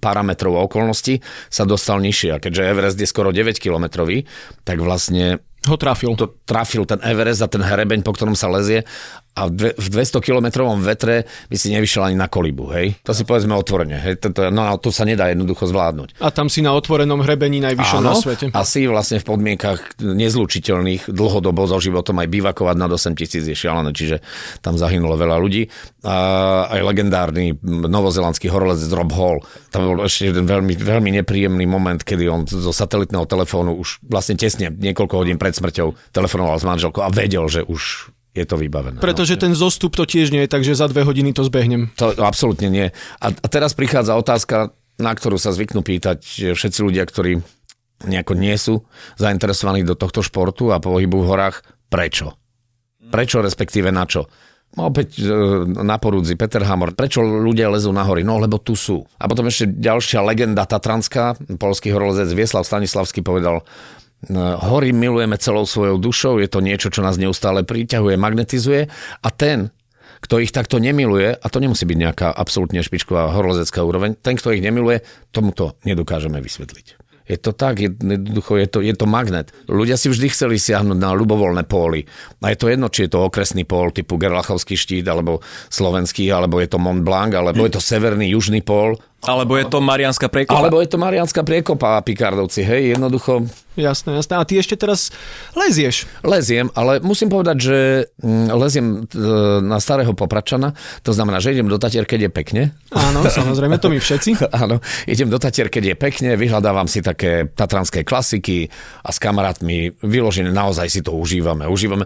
parametrov 0.01 0.57
a 0.57 0.65
okolností 0.65 1.21
sa 1.53 1.69
dostal 1.69 2.01
nižšie. 2.01 2.31
A 2.33 2.41
keďže 2.41 2.65
Everest 2.65 2.97
je 2.97 3.09
skoro 3.09 3.29
9 3.35 3.61
kilometrový, 3.61 4.25
tak 4.65 4.81
vlastne 4.81 5.45
Ho 5.69 5.79
trafil. 5.79 6.19
to 6.19 6.43
trafil 6.43 6.83
ten 6.89 6.99
Everest 7.07 7.45
a 7.45 7.47
ten 7.47 7.63
hrebeň, 7.63 8.03
po 8.03 8.11
ktorom 8.17 8.35
sa 8.35 8.51
lezie 8.51 8.83
a 9.33 9.49
v 9.49 9.53
dve- 9.57 9.77
v 9.81 9.87
200 9.89 10.21
kilometrovom 10.21 10.85
vetre 10.85 11.25
by 11.49 11.57
si 11.57 11.73
nevyšiel 11.73 12.13
ani 12.13 12.17
na 12.21 12.29
kolibu, 12.29 12.69
hej? 12.77 13.01
To 13.09 13.17
si 13.17 13.25
povedzme 13.25 13.57
otvorene, 13.57 13.97
hej? 13.97 14.21
To, 14.21 14.29
to, 14.29 14.41
no 14.53 14.77
to 14.77 14.93
sa 14.93 15.09
nedá 15.09 15.33
jednoducho 15.33 15.65
zvládnuť. 15.65 16.21
A 16.21 16.29
tam 16.29 16.53
si 16.53 16.61
na 16.61 16.77
otvorenom 16.77 17.25
hrebení 17.25 17.65
najvyššom 17.65 18.03
na 18.05 18.13
svete. 18.13 18.47
a 18.53 18.61
si 18.69 18.85
vlastne 18.85 19.25
v 19.25 19.27
podmienkach 19.33 19.97
nezlučiteľných 20.05 21.09
dlhodobo 21.09 21.65
so 21.65 21.81
životom 21.81 22.21
aj 22.21 22.29
bývakovať 22.29 22.77
nad 22.77 22.93
8 22.93 23.17
tisíc 23.17 23.45
je 23.49 23.57
šialené, 23.57 23.97
čiže 23.97 24.21
tam 24.61 24.77
zahynulo 24.77 25.17
veľa 25.17 25.37
ľudí. 25.41 25.73
A 26.05 26.17
aj 26.69 26.81
legendárny 26.85 27.57
novozelandský 27.65 28.53
horolezec 28.53 28.93
Rob 28.93 29.17
Hall, 29.17 29.41
tam 29.73 29.89
bol 29.89 30.05
ešte 30.05 30.29
jeden 30.29 30.45
veľmi, 30.45 30.77
veľmi 30.77 31.11
nepríjemný 31.25 31.65
moment, 31.65 32.05
kedy 32.05 32.29
on 32.29 32.45
zo 32.45 32.73
satelitného 32.75 33.25
telefónu 33.25 33.81
už 33.81 34.05
vlastne 34.05 34.37
tesne 34.37 34.69
niekoľko 34.69 35.15
hodín 35.17 35.41
pred 35.41 35.57
smrťou 35.57 36.13
telefonoval 36.13 36.61
s 36.61 36.69
manželkou 36.69 37.01
a 37.01 37.09
vedel, 37.09 37.49
že 37.49 37.65
už 37.65 38.13
je 38.33 38.45
to 38.49 38.57
vybavené. 38.57 38.97
no. 38.97 39.05
Pretože 39.05 39.37
ten 39.37 39.53
zostup 39.53 39.93
to 39.93 40.09
tiež 40.09 40.33
nie 40.33 40.45
je, 40.45 40.53
takže 40.53 40.73
za 40.73 40.89
dve 40.89 41.05
hodiny 41.05 41.37
to 41.37 41.45
zbehnem. 41.45 41.93
To 42.01 42.17
absolútne 42.25 42.73
nie. 42.73 42.87
A, 43.21 43.27
a 43.29 43.47
teraz 43.49 43.77
prichádza 43.77 44.17
otázka, 44.17 44.73
na 44.97 45.13
ktorú 45.13 45.37
sa 45.37 45.53
zvyknú 45.53 45.85
pýtať 45.85 46.53
všetci 46.57 46.81
ľudia, 46.81 47.05
ktorí 47.05 47.45
nejako 48.09 48.35
nie 48.35 48.57
sú 48.59 48.83
zainteresovaní 49.21 49.87
do 49.87 49.95
tohto 49.95 50.25
športu 50.25 50.75
a 50.75 50.83
pohybu 50.83 51.23
v 51.23 51.29
horách. 51.29 51.63
Prečo? 51.87 52.35
Prečo, 53.13 53.45
respektíve 53.45 53.93
na 53.93 54.09
čo? 54.09 54.27
No, 54.73 54.89
opäť 54.89 55.21
e, 55.21 55.29
na 55.85 56.01
porúdzi 56.01 56.33
Peter 56.33 56.65
Hamor. 56.65 56.97
Prečo 56.97 57.21
ľudia 57.21 57.69
lezú 57.69 57.93
na 57.93 58.09
hory? 58.09 58.25
No, 58.25 58.41
lebo 58.41 58.57
tu 58.57 58.73
sú. 58.73 59.05
A 59.21 59.29
potom 59.29 59.45
ešte 59.45 59.69
ďalšia 59.69 60.25
legenda 60.25 60.65
tatranská. 60.65 61.37
Polský 61.61 61.93
horolezec 61.93 62.33
Vieslav 62.33 62.65
Stanislavský 62.65 63.21
povedal, 63.21 63.61
"No, 63.61 63.69
hory 64.31 64.95
milujeme 64.95 65.35
celou 65.39 65.67
svojou 65.67 65.99
dušou, 65.99 66.39
je 66.39 66.47
to 66.47 66.63
niečo, 66.63 66.95
čo 66.95 67.03
nás 67.03 67.19
neustále 67.19 67.67
priťahuje, 67.67 68.15
magnetizuje 68.15 68.87
a 69.19 69.29
ten, 69.35 69.75
kto 70.23 70.39
ich 70.39 70.55
takto 70.55 70.79
nemiluje, 70.79 71.35
a 71.35 71.47
to 71.51 71.59
nemusí 71.59 71.83
byť 71.83 71.99
nejaká 71.99 72.29
absolútne 72.31 72.79
špičková 72.79 73.35
horolezecká 73.35 73.83
úroveň, 73.83 74.15
ten, 74.15 74.39
kto 74.39 74.55
ich 74.55 74.63
nemiluje, 74.63 75.03
tomu 75.35 75.51
to 75.51 75.75
nedokážeme 75.83 76.39
vysvetliť. 76.39 77.03
Je 77.23 77.39
to 77.39 77.55
tak, 77.55 77.79
jednoducho 77.79 78.59
je 78.59 78.67
to, 78.67 78.79
je 78.83 78.95
to 78.99 79.07
magnet. 79.07 79.55
Ľudia 79.71 79.95
si 79.95 80.11
vždy 80.11 80.27
chceli 80.35 80.59
siahnuť 80.59 80.99
na 80.99 81.15
ľubovoľné 81.15 81.65
póly. 81.71 82.03
A 82.43 82.51
je 82.51 82.59
to 82.59 82.67
jedno, 82.67 82.91
či 82.91 83.07
je 83.07 83.15
to 83.15 83.23
okresný 83.23 83.63
pól 83.63 83.95
typu 83.95 84.19
Gerlachovský 84.19 84.75
štít, 84.75 85.07
alebo 85.07 85.39
slovenský, 85.71 86.27
alebo 86.35 86.59
je 86.59 86.67
to 86.67 86.83
Mont 86.83 87.07
Blanc, 87.07 87.31
alebo 87.39 87.63
je 87.63 87.79
to 87.79 87.83
severný, 87.83 88.27
južný 88.35 88.61
pól, 88.61 88.99
Alebo 89.23 89.55
je 89.55 89.71
to 89.71 89.79
Marianská 89.79 90.27
prekopa. 90.27 90.59
alebo 90.59 90.83
je 90.83 90.91
to 90.91 90.99
Marianská 90.99 91.47
priekopa 91.47 92.03
a 92.03 92.03
Pikardovci. 92.03 92.67
Hej, 92.67 92.99
jednoducho 92.99 93.47
Jasné, 93.73 94.21
jasné. 94.21 94.35
A 94.37 94.45
ty 94.45 94.61
ešte 94.61 94.77
teraz 94.77 95.09
lezieš. 95.57 96.05
leziem, 96.21 96.69
ale 96.77 97.01
musím 97.01 97.33
povedať, 97.33 97.57
že 97.57 97.79
mm, 98.21 98.47
leziem 98.53 98.87
e, 99.09 99.25
na 99.65 99.81
starého 99.81 100.13
popračana, 100.13 100.77
to 101.01 101.17
znamená, 101.17 101.41
že 101.41 101.57
idem 101.57 101.73
do 101.73 101.81
Tatier, 101.81 102.05
keď 102.05 102.29
je 102.29 102.31
pekne, 102.31 102.63
Áno, 102.93 103.25
samozrejme, 103.41 103.81
to 103.81 103.89
my 103.89 103.97
všetci. 103.97 104.45
Áno, 104.63 104.85
idem 105.09 105.33
do 105.33 105.41
Tatier, 105.41 105.73
keď 105.73 105.93
je 105.93 105.97
pekne, 105.97 106.31
vyhľadávam 106.37 106.85
si 106.85 107.01
také 107.01 107.49
tatranské 107.49 108.05
klasiky 108.05 108.69
a 109.03 109.11
s 109.11 109.19
kamarátmi 109.19 109.97
vyložené 110.05 110.53
naozaj 110.53 110.93
si 110.93 111.01
to 111.01 111.17
užívame. 111.17 111.65
Užívame. 111.65 112.05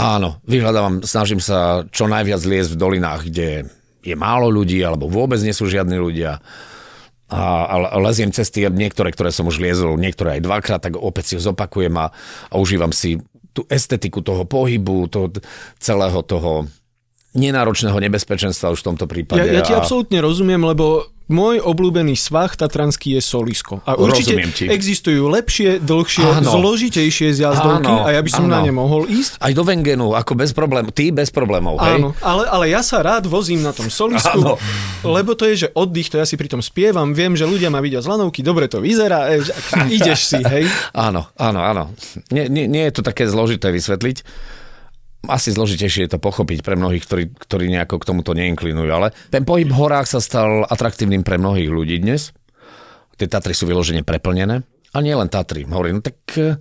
Áno, 0.00 0.40
vyhľadávam, 0.48 1.04
snažím 1.04 1.38
sa 1.38 1.84
čo 1.92 2.08
najviac 2.08 2.40
liesť 2.40 2.72
v 2.72 2.80
dolinách, 2.80 3.20
kde 3.28 3.68
je 4.02 4.14
málo 4.16 4.50
ľudí 4.50 4.80
alebo 4.82 5.06
vôbec 5.06 5.38
nie 5.44 5.54
sú 5.54 5.68
žiadni 5.68 6.00
ľudia. 6.00 6.40
A, 7.32 7.80
a 7.88 7.96
leziem 7.96 8.28
cesty, 8.28 8.68
niektoré, 8.68 9.08
ktoré 9.08 9.32
som 9.32 9.48
už 9.48 9.56
liezol, 9.56 9.96
niektoré 9.96 10.36
aj 10.36 10.44
dvakrát, 10.44 10.80
tak 10.84 11.00
opäť 11.00 11.32
si 11.32 11.34
ho 11.40 11.42
zopakujem 11.42 11.96
a, 11.96 12.12
a 12.52 12.54
užívam 12.60 12.92
si 12.92 13.16
tú 13.56 13.64
estetiku 13.68 14.20
toho 14.20 14.44
pohybu, 14.44 15.08
toho 15.08 15.32
celého 15.80 16.20
toho 16.24 16.68
nenáročného 17.32 17.96
nebezpečenstva 17.96 18.72
už 18.72 18.84
v 18.84 18.86
tomto 18.92 19.06
prípade. 19.08 19.48
Ja, 19.48 19.60
ja 19.60 19.62
ti 19.64 19.72
a... 19.72 19.80
absolútne 19.80 20.20
rozumiem, 20.20 20.60
lebo 20.60 21.08
môj 21.32 21.64
obľúbený 21.64 22.12
svah 22.12 22.52
tatranský 22.52 23.16
je 23.16 23.22
solisko. 23.24 23.80
A 23.88 23.96
určite 23.96 24.36
existujú 24.68 25.32
lepšie, 25.32 25.80
dlhšie, 25.80 26.44
áno. 26.44 26.50
zložitejšie 26.52 27.32
zjazdovky 27.32 27.88
áno, 27.88 28.04
a 28.04 28.12
ja 28.12 28.20
by 28.20 28.30
som 28.30 28.44
áno. 28.50 28.52
na 28.52 28.58
ne 28.60 28.72
mohol 28.74 29.08
ísť. 29.08 29.40
Aj 29.40 29.52
do 29.56 29.64
Vengenu, 29.64 30.12
ako 30.12 30.36
bez 30.36 30.52
problémov. 30.52 30.92
Ty 30.92 31.08
bez 31.14 31.32
problémov, 31.32 31.80
hej? 31.80 32.04
Áno, 32.04 32.12
ale, 32.20 32.44
ale 32.52 32.64
ja 32.68 32.84
sa 32.84 33.00
rád 33.00 33.24
vozím 33.24 33.64
na 33.64 33.72
tom 33.72 33.88
solisku, 33.88 34.44
áno. 34.44 34.60
lebo 35.06 35.32
to 35.32 35.48
je, 35.48 35.66
že 35.66 35.68
oddych, 35.72 36.12
to 36.12 36.20
ja 36.20 36.28
si 36.28 36.36
pri 36.36 36.52
tom 36.52 36.60
spievam, 36.60 37.16
viem, 37.16 37.32
že 37.32 37.48
ľudia 37.48 37.72
ma 37.72 37.80
vidia 37.80 38.04
z 38.04 38.12
lanovky, 38.12 38.44
dobre 38.44 38.68
to 38.68 38.84
vyzerá, 38.84 39.32
e, 39.32 39.40
ideš 39.88 40.36
si, 40.36 40.40
hej? 40.44 40.68
Áno, 40.92 41.32
áno, 41.40 41.60
áno. 41.64 41.84
Nie, 42.28 42.46
nie, 42.46 42.68
nie 42.68 42.84
je 42.90 43.00
to 43.00 43.02
také 43.02 43.24
zložité 43.24 43.72
vysvetliť 43.72 44.16
asi 45.30 45.54
zložitejšie 45.54 46.06
je 46.06 46.12
to 46.16 46.20
pochopiť 46.22 46.66
pre 46.66 46.74
mnohých, 46.74 47.04
ktorí, 47.06 47.24
ktorí 47.38 47.70
nejako 47.70 48.02
k 48.02 48.08
tomuto 48.10 48.34
neinklinujú, 48.34 48.90
ale 48.90 49.14
ten 49.30 49.46
pohyb 49.46 49.70
v 49.70 49.78
horách 49.78 50.10
sa 50.10 50.18
stal 50.18 50.66
atraktívnym 50.66 51.22
pre 51.22 51.38
mnohých 51.38 51.70
ľudí 51.70 52.02
dnes. 52.02 52.34
Tie 53.14 53.30
Tatry 53.30 53.54
sú 53.54 53.70
vyložene 53.70 54.02
preplnené. 54.02 54.66
A 54.92 54.98
nie 55.00 55.14
len 55.14 55.30
Tatry. 55.30 55.62
Hovorím, 55.64 56.02
no 56.02 56.04
tak 56.04 56.18
e, 56.36 56.58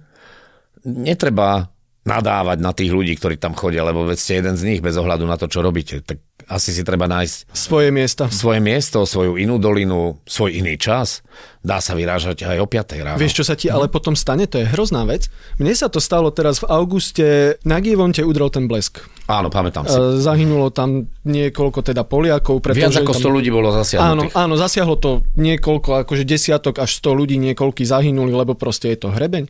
netreba 0.88 1.74
nadávať 2.06 2.58
na 2.62 2.72
tých 2.74 2.92
ľudí, 2.94 3.14
ktorí 3.18 3.38
tam 3.38 3.54
chodia, 3.54 3.86
lebo 3.86 4.06
veď 4.08 4.18
ste 4.18 4.34
jeden 4.42 4.56
z 4.58 4.66
nich 4.66 4.82
bez 4.82 4.98
ohľadu 4.98 5.26
na 5.26 5.38
to, 5.38 5.46
čo 5.50 5.62
robíte. 5.62 6.02
Tak 6.02 6.18
asi 6.48 6.72
si 6.72 6.82
treba 6.82 7.06
nájsť 7.06 7.54
svoje 7.54 7.90
miesto. 7.94 8.26
Svoje 8.32 8.60
miesto, 8.64 9.04
svoju 9.04 9.38
inú 9.38 9.62
dolinu, 9.62 10.22
svoj 10.26 10.58
iný 10.58 10.78
čas. 10.80 11.22
Dá 11.62 11.78
sa 11.78 11.94
vyrážať 11.94 12.42
aj 12.42 12.58
o 12.58 12.66
5 12.66 13.06
ráno. 13.06 13.22
Vieš, 13.22 13.42
čo 13.42 13.46
sa 13.46 13.54
ti 13.54 13.70
ale 13.70 13.86
potom 13.86 14.18
stane? 14.18 14.50
To 14.50 14.58
je 14.58 14.66
hrozná 14.66 15.06
vec. 15.06 15.30
Mne 15.62 15.78
sa 15.78 15.94
to 15.94 16.02
stalo 16.02 16.34
teraz 16.34 16.58
v 16.66 16.74
auguste. 16.74 17.26
Na 17.62 17.78
Gievonte 17.78 18.26
udrel 18.26 18.50
ten 18.50 18.66
blesk. 18.66 19.06
Áno, 19.30 19.54
pamätám 19.54 19.86
si. 19.86 19.94
E, 19.94 20.18
zahynulo 20.20 20.74
tam 20.74 21.06
niekoľko 21.24 21.86
teda 21.86 22.02
Poliakov. 22.02 22.60
Viac 22.66 23.06
ako 23.06 23.14
100 23.14 23.22
tam... 23.22 23.32
ľudí 23.38 23.50
bolo 23.54 23.70
zasiahnutých. 23.78 24.34
Áno, 24.34 24.42
áno, 24.42 24.54
zasiahlo 24.58 24.98
to 24.98 25.22
niekoľko, 25.38 26.04
akože 26.04 26.26
desiatok 26.26 26.82
až 26.82 26.98
100 26.98 27.20
ľudí, 27.20 27.36
niekoľky 27.38 27.86
zahynuli, 27.86 28.34
lebo 28.34 28.58
proste 28.58 28.92
je 28.92 29.08
to 29.08 29.14
hrebeň. 29.14 29.46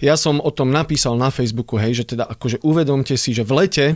Ja 0.00 0.16
som 0.16 0.40
o 0.40 0.50
tom 0.50 0.72
napísal 0.72 1.20
na 1.20 1.28
Facebooku, 1.28 1.76
hej, 1.76 2.02
že 2.02 2.16
teda 2.16 2.24
akože 2.32 2.64
uvedomte 2.64 3.14
si, 3.20 3.36
že 3.36 3.44
v 3.44 3.52
lete 3.60 3.86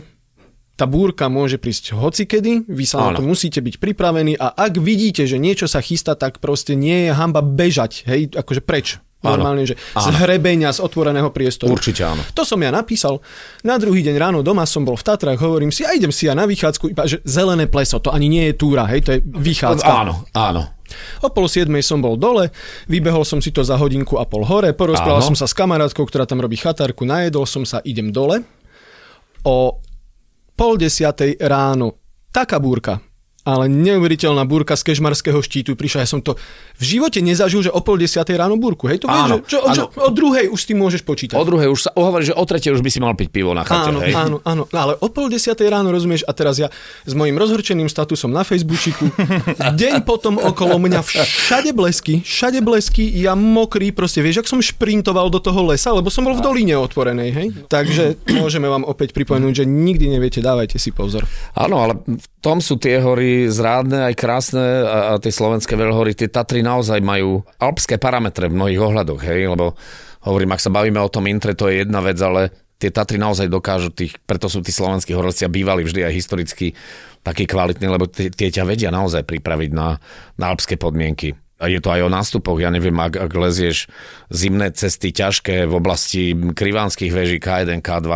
tá 0.77 0.85
búrka 0.85 1.25
môže 1.25 1.57
prísť 1.57 1.97
hocikedy, 1.97 2.61
vy 2.69 2.85
sa 2.85 3.01
Áno. 3.01 3.05
na 3.09 3.11
to 3.17 3.25
musíte 3.25 3.57
byť 3.57 3.81
pripravení 3.81 4.37
a 4.37 4.53
ak 4.53 4.77
vidíte, 4.77 5.25
že 5.25 5.41
niečo 5.41 5.65
sa 5.65 5.81
chystá, 5.81 6.13
tak 6.13 6.37
proste 6.37 6.77
nie 6.77 7.09
je 7.09 7.11
hamba 7.17 7.41
bežať, 7.41 8.05
hej, 8.05 8.29
akože 8.37 8.61
preč. 8.61 9.01
Normálne, 9.17 9.65
že 9.65 9.73
áno. 9.97 10.13
z 10.13 10.21
hrebenia, 10.21 10.69
z 10.69 10.77
otvoreného 10.77 11.33
priestoru. 11.33 11.73
Určite 11.73 12.05
áno. 12.05 12.21
To 12.37 12.45
som 12.45 12.61
ja 12.61 12.69
napísal. 12.69 13.17
Na 13.65 13.81
druhý 13.81 14.05
deň 14.05 14.15
ráno 14.21 14.39
doma 14.45 14.61
som 14.69 14.85
bol 14.85 14.93
v 14.93 15.01
Tatrách, 15.01 15.41
hovorím 15.41 15.73
si, 15.73 15.81
a 15.81 15.97
idem 15.97 16.13
si 16.13 16.29
ja 16.29 16.37
na 16.37 16.45
vychádzku, 16.45 16.93
iba 16.93 17.09
že 17.09 17.25
zelené 17.25 17.65
pleso, 17.65 17.97
to 17.97 18.13
ani 18.13 18.29
nie 18.29 18.53
je 18.53 18.61
túra, 18.61 18.85
hej, 18.85 19.01
to 19.01 19.17
je 19.17 19.19
vychádzka. 19.25 19.89
Áno, 19.89 20.21
áno. 20.37 20.77
O 21.25 21.33
pol 21.33 21.49
siedmej 21.49 21.81
som 21.81 21.97
bol 21.97 22.13
dole, 22.13 22.53
vybehol 22.85 23.25
som 23.25 23.41
si 23.41 23.49
to 23.49 23.65
za 23.65 23.75
hodinku 23.75 24.21
a 24.21 24.23
pol 24.29 24.45
hore, 24.45 24.71
porozprával 24.77 25.25
som 25.25 25.35
sa 25.35 25.49
s 25.49 25.57
kamarátkou, 25.57 26.05
ktorá 26.05 26.29
tam 26.29 26.37
robí 26.37 26.55
chatárku, 26.55 27.01
najedol 27.01 27.49
som 27.49 27.65
sa, 27.65 27.81
idem 27.81 28.13
dole. 28.13 28.45
O 29.41 29.81
pol 30.57 30.81
desiatej 30.81 31.37
ráno. 31.45 32.01
Taká 32.33 32.57
búrka 32.57 33.06
ale 33.47 33.71
neuveriteľná 33.71 34.43
búrka 34.43 34.75
z 34.75 34.91
kežmarského 34.91 35.39
štítu 35.39 35.79
prišla. 35.79 36.03
Ja 36.03 36.09
som 36.11 36.19
to 36.19 36.35
v 36.75 36.83
živote 36.83 37.23
nezažil, 37.23 37.63
že 37.63 37.71
o 37.71 37.79
pol 37.79 37.95
desiatej 37.95 38.35
ráno 38.35 38.59
búrku. 38.59 38.91
Hej, 38.91 39.03
to 39.03 39.07
áno, 39.07 39.39
vieš, 39.39 39.47
že, 39.47 39.51
čo, 39.55 39.57
áno. 39.63 39.73
Čo, 39.73 39.83
o 40.03 40.09
druhej 40.11 40.51
už 40.51 40.59
s 40.59 40.67
tým 40.67 40.77
môžeš 40.83 41.01
počítať. 41.07 41.39
O 41.39 41.47
druhej 41.47 41.71
už 41.71 41.87
sa 41.87 41.91
hovorí, 41.95 42.27
že 42.27 42.35
o 42.35 42.43
tretej 42.43 42.75
už 42.75 42.83
by 42.83 42.91
si 42.91 42.99
mal 42.99 43.15
piť 43.15 43.31
pivo 43.31 43.55
na 43.55 43.63
chate. 43.63 43.95
Áno, 43.95 44.03
hej? 44.03 44.11
áno, 44.11 44.37
áno. 44.43 44.67
No, 44.67 44.77
ale 44.77 44.99
o 44.99 45.07
pol 45.07 45.31
desiatej 45.31 45.71
ráno, 45.71 45.95
rozumieš, 45.95 46.27
a 46.27 46.35
teraz 46.35 46.59
ja 46.59 46.67
s 47.07 47.13
mojim 47.15 47.39
rozhorčeným 47.39 47.87
statusom 47.87 48.35
na 48.35 48.43
Facebooku, 48.43 49.07
deň 49.79 50.03
potom 50.03 50.35
okolo 50.35 50.75
mňa 50.83 50.99
všade 51.07 51.71
blesky, 51.71 52.19
všade 52.19 52.59
blesky, 52.59 53.07
ja 53.15 53.31
mokrý, 53.39 53.95
proste 53.95 54.19
vieš, 54.19 54.43
ak 54.43 54.51
som 54.51 54.59
šprintoval 54.59 55.31
do 55.31 55.39
toho 55.39 55.71
lesa, 55.71 55.95
lebo 55.95 56.11
som 56.11 56.27
bol 56.27 56.35
v 56.35 56.43
dolíne 56.43 56.75
otvorenej, 56.75 57.29
hej. 57.31 57.47
Takže 57.71 58.19
môžeme 58.35 58.67
vám 58.67 58.83
opäť 58.83 59.15
pripomenúť, 59.15 59.63
že 59.63 59.65
nikdy 59.65 60.11
neviete, 60.11 60.43
dávajte 60.43 60.75
si 60.75 60.91
pozor. 60.91 61.23
Áno, 61.55 61.79
ale 61.79 61.95
v 62.03 62.27
tom 62.43 62.59
sú 62.59 62.75
tie 62.75 62.99
hory 62.99 63.36
zrádne, 63.45 64.09
aj 64.09 64.15
krásne 64.17 64.65
a, 64.81 65.13
a 65.13 65.21
tie 65.21 65.29
slovenské 65.29 65.77
veľhory, 65.77 66.17
tie 66.17 66.25
Tatry 66.25 66.65
naozaj 66.65 66.97
majú 67.05 67.45
alpské 67.61 68.01
parametre 68.01 68.49
v 68.49 68.57
mnohých 68.57 68.81
ohľadoch, 68.81 69.21
hej, 69.21 69.53
lebo 69.53 69.77
hovorím, 70.25 70.57
ak 70.57 70.63
sa 70.65 70.73
bavíme 70.73 70.97
o 70.97 71.13
tom 71.13 71.29
intre, 71.29 71.53
to 71.53 71.69
je 71.69 71.85
jedna 71.85 72.01
vec, 72.01 72.17
ale 72.17 72.49
tie 72.81 72.89
Tatry 72.89 73.21
naozaj 73.21 73.49
dokážu, 73.49 73.93
tých, 73.93 74.17
preto 74.25 74.49
sú 74.49 74.65
tí 74.65 74.73
slovenskí 74.73 75.13
horolci 75.13 75.45
a 75.45 75.53
bývali 75.53 75.85
vždy 75.85 76.01
aj 76.09 76.13
historicky 76.13 76.73
takí 77.21 77.45
kvalitní, 77.45 77.85
lebo 77.85 78.09
tie, 78.09 78.33
tie 78.33 78.49
ťa 78.49 78.63
vedia 78.65 78.89
naozaj 78.89 79.25
pripraviť 79.25 79.71
na, 79.73 80.01
na 80.37 80.45
alpské 80.49 80.79
podmienky. 80.79 81.37
Je 81.57 81.81
to 81.81 81.89
aj 81.89 82.05
o 82.05 82.13
nástupoch, 82.13 82.61
ja 82.61 82.69
neviem, 82.69 82.93
ak, 83.01 83.17
ak 83.17 83.31
lezieš 83.33 83.89
zimné 84.29 84.69
cesty 84.77 85.09
ťažké 85.09 85.65
v 85.65 85.73
oblasti 85.73 86.37
krivánskych 86.37 87.09
veží 87.09 87.41
K1, 87.41 87.81
K2, 87.81 88.09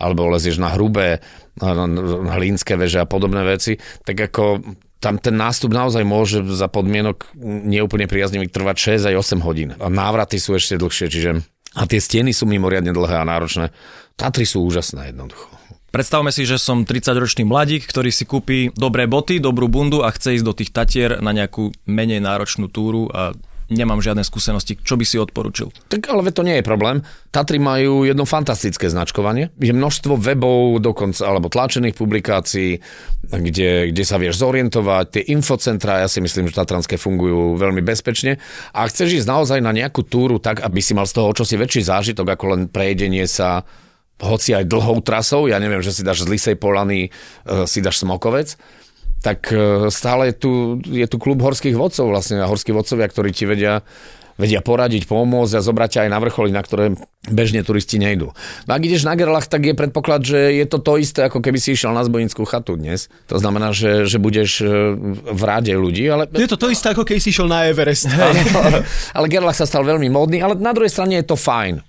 alebo 0.00 0.32
lezieš 0.32 0.56
na 0.56 0.72
hrubé 0.72 1.20
hlínske 1.60 2.76
veže 2.76 3.04
a 3.04 3.08
podobné 3.08 3.44
veci, 3.44 3.76
tak 4.04 4.16
ako 4.32 4.64
tam 4.96 5.20
ten 5.20 5.36
nástup 5.36 5.76
naozaj 5.76 6.04
môže 6.08 6.40
za 6.56 6.72
podmienok 6.72 7.36
neúplne 7.68 8.08
priaznivých 8.08 8.52
trvať 8.52 8.76
6 9.04 9.12
aj 9.12 9.14
8 9.40 9.44
hodín. 9.44 9.70
A 9.76 9.92
návraty 9.92 10.40
sú 10.40 10.56
ešte 10.56 10.80
dlhšie, 10.80 11.06
čiže 11.12 11.30
a 11.76 11.84
tie 11.84 12.00
steny 12.00 12.32
sú 12.32 12.48
mimoriadne 12.48 12.96
dlhé 12.96 13.20
a 13.20 13.28
náročné. 13.28 13.68
Tatry 14.16 14.48
sú 14.48 14.64
úžasné 14.64 15.12
jednoducho. 15.12 15.55
Predstavme 15.96 16.28
si, 16.28 16.44
že 16.44 16.60
som 16.60 16.84
30-ročný 16.84 17.48
mladík, 17.48 17.88
ktorý 17.88 18.12
si 18.12 18.28
kúpi 18.28 18.68
dobré 18.76 19.08
boty, 19.08 19.40
dobrú 19.40 19.64
bundu 19.64 20.04
a 20.04 20.12
chce 20.12 20.36
ísť 20.36 20.44
do 20.44 20.52
tých 20.52 20.68
Tatier 20.68 21.24
na 21.24 21.32
nejakú 21.32 21.72
menej 21.88 22.20
náročnú 22.20 22.68
túru 22.68 23.08
a 23.08 23.32
nemám 23.72 24.04
žiadne 24.04 24.20
skúsenosti. 24.20 24.76
Čo 24.76 25.00
by 25.00 25.04
si 25.08 25.16
odporučil? 25.16 25.72
Tak 25.88 26.12
ale 26.12 26.28
to 26.36 26.44
nie 26.44 26.60
je 26.60 26.68
problém. 26.68 27.00
Tatry 27.32 27.56
majú 27.56 28.04
jedno 28.04 28.28
fantastické 28.28 28.92
značkovanie. 28.92 29.48
Je 29.56 29.72
množstvo 29.72 30.20
webov 30.20 30.84
dokonca, 30.84 31.32
alebo 31.32 31.48
tlačených 31.48 31.96
publikácií, 31.96 32.76
kde, 33.32 33.88
kde 33.88 34.04
sa 34.04 34.20
vieš 34.20 34.36
zorientovať. 34.44 35.04
Tie 35.16 35.22
infocentra, 35.32 36.04
ja 36.04 36.12
si 36.12 36.20
myslím, 36.20 36.52
že 36.52 36.60
Tatranské 36.60 37.00
fungujú 37.00 37.56
veľmi 37.56 37.80
bezpečne. 37.80 38.36
A 38.76 38.84
chceš 38.84 39.24
ísť 39.24 39.32
naozaj 39.32 39.64
na 39.64 39.72
nejakú 39.72 40.04
túru 40.04 40.44
tak, 40.44 40.60
aby 40.60 40.76
si 40.84 40.92
mal 40.92 41.08
z 41.08 41.16
toho 41.16 41.32
čosi 41.32 41.56
väčší 41.56 41.88
zážitok, 41.88 42.36
ako 42.36 42.44
len 42.52 42.60
prejedenie 42.68 43.24
sa 43.24 43.64
hoci 44.20 44.56
aj 44.56 44.64
dlhou 44.68 45.04
trasou, 45.04 45.48
ja 45.48 45.60
neviem, 45.60 45.84
že 45.84 45.92
si 45.92 46.00
dáš 46.00 46.24
z 46.24 46.30
Lisej 46.32 46.56
Polany, 46.56 47.08
e, 47.08 47.10
si 47.68 47.84
dáš 47.84 48.00
Smokovec, 48.00 48.56
tak 49.20 49.52
e, 49.52 49.88
stále 49.92 50.32
je 50.32 50.34
tu, 50.40 50.52
je 50.84 51.06
tu 51.08 51.16
klub 51.20 51.36
horských 51.40 51.76
vodcov 51.76 52.08
vlastne 52.08 52.40
a 52.40 52.48
horskí 52.48 52.72
vodcovia, 52.72 53.10
ktorí 53.10 53.30
ti 53.32 53.44
vedia 53.44 53.84
vedia 54.36 54.60
poradiť, 54.60 55.08
pomôcť 55.08 55.56
a 55.56 55.64
zobrať 55.64 55.90
ťa 55.96 56.00
aj 56.06 56.10
na 56.12 56.18
vrcholy, 56.20 56.50
na 56.52 56.60
ktoré 56.60 56.92
bežne 57.26 57.64
turisti 57.64 57.96
nejdú. 57.96 58.36
No 58.68 58.70
ak 58.76 58.84
ideš 58.84 59.08
na 59.08 59.16
Gerlach, 59.16 59.48
tak 59.48 59.64
je 59.64 59.72
predpoklad, 59.72 60.22
že 60.22 60.60
je 60.60 60.66
to 60.68 60.78
to 60.78 61.00
isté, 61.00 61.24
ako 61.26 61.40
keby 61.40 61.56
si 61.56 61.72
išiel 61.72 61.96
na 61.96 62.04
zbojnickú 62.04 62.44
chatu 62.44 62.76
dnes. 62.76 63.08
To 63.32 63.40
znamená, 63.40 63.72
že, 63.72 64.04
že 64.04 64.20
budeš 64.20 64.60
e, 64.60 64.68
v 65.32 65.42
ráde 65.42 65.72
ľudí. 65.72 66.04
Ale... 66.06 66.28
Je 66.36 66.52
to 66.52 66.60
to 66.60 66.68
isté, 66.68 66.92
ako 66.92 67.08
keby 67.08 67.18
si 67.18 67.32
išiel 67.32 67.48
na 67.48 67.64
Everest. 67.66 68.06
ale, 68.12 68.84
ale 69.16 69.26
Gerlach 69.32 69.56
sa 69.56 69.64
stal 69.64 69.82
veľmi 69.82 70.12
módny, 70.12 70.44
ale 70.44 70.54
na 70.60 70.76
druhej 70.76 70.92
strane 70.92 71.16
je 71.16 71.26
to 71.26 71.36
fajn. 71.40 71.80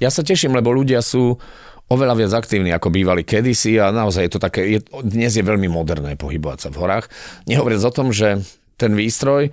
Ja 0.00 0.08
sa 0.08 0.24
teším, 0.24 0.56
lebo 0.56 0.72
ľudia 0.72 1.04
sú 1.04 1.36
oveľa 1.90 2.14
viac 2.14 2.32
aktívni, 2.38 2.70
ako 2.70 2.94
bývali 2.94 3.26
kedysi 3.26 3.76
a 3.82 3.90
naozaj 3.90 4.30
je 4.30 4.32
to 4.32 4.40
také, 4.40 4.78
je, 4.78 4.80
dnes 5.02 5.34
je 5.34 5.42
veľmi 5.42 5.66
moderné 5.66 6.14
pohybovať 6.14 6.58
sa 6.64 6.68
v 6.70 6.78
horách. 6.78 7.10
Nehovoriac 7.50 7.82
o 7.82 7.92
tom, 7.92 8.14
že 8.14 8.40
ten 8.78 8.94
výstroj 8.94 9.50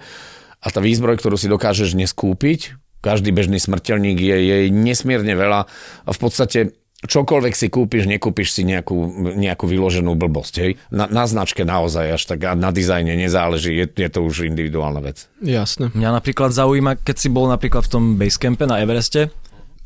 a 0.62 0.68
tá 0.70 0.80
výzbroj, 0.80 1.18
ktorú 1.18 1.36
si 1.36 1.50
dokážeš 1.50 1.98
dnes 1.98 2.14
kúpiť, 2.14 2.78
každý 3.02 3.34
bežný 3.34 3.58
smrteľník 3.58 4.18
je, 4.22 4.38
je 4.38 4.58
nesmierne 4.70 5.34
veľa 5.34 5.66
a 6.06 6.10
v 6.14 6.20
podstate 6.22 6.78
čokoľvek 7.06 7.54
si 7.54 7.68
kúpiš, 7.70 8.10
nekúpiš 8.10 8.58
si 8.58 8.66
nejakú, 8.66 8.98
nejakú 9.38 9.70
vyloženú 9.70 10.18
blbosť. 10.18 10.54
Hej? 10.66 10.72
Na, 10.90 11.06
na 11.06 11.30
značke 11.30 11.62
naozaj 11.62 12.18
až 12.18 12.24
tak 12.26 12.42
a 12.50 12.58
na 12.58 12.74
dizajne 12.74 13.14
nezáleží, 13.14 13.78
je, 13.78 13.86
je 13.86 14.10
to 14.10 14.26
už 14.26 14.50
individuálna 14.50 15.06
vec. 15.06 15.30
Jasné. 15.38 15.94
Mňa 15.94 16.10
napríklad 16.18 16.50
zaujíma, 16.58 16.98
keď 16.98 17.16
si 17.22 17.30
bol 17.30 17.46
napríklad 17.54 17.86
v 17.86 17.92
tom 17.94 18.04
basecampe 18.18 18.66
na 18.66 18.82
Evereste, 18.82 19.30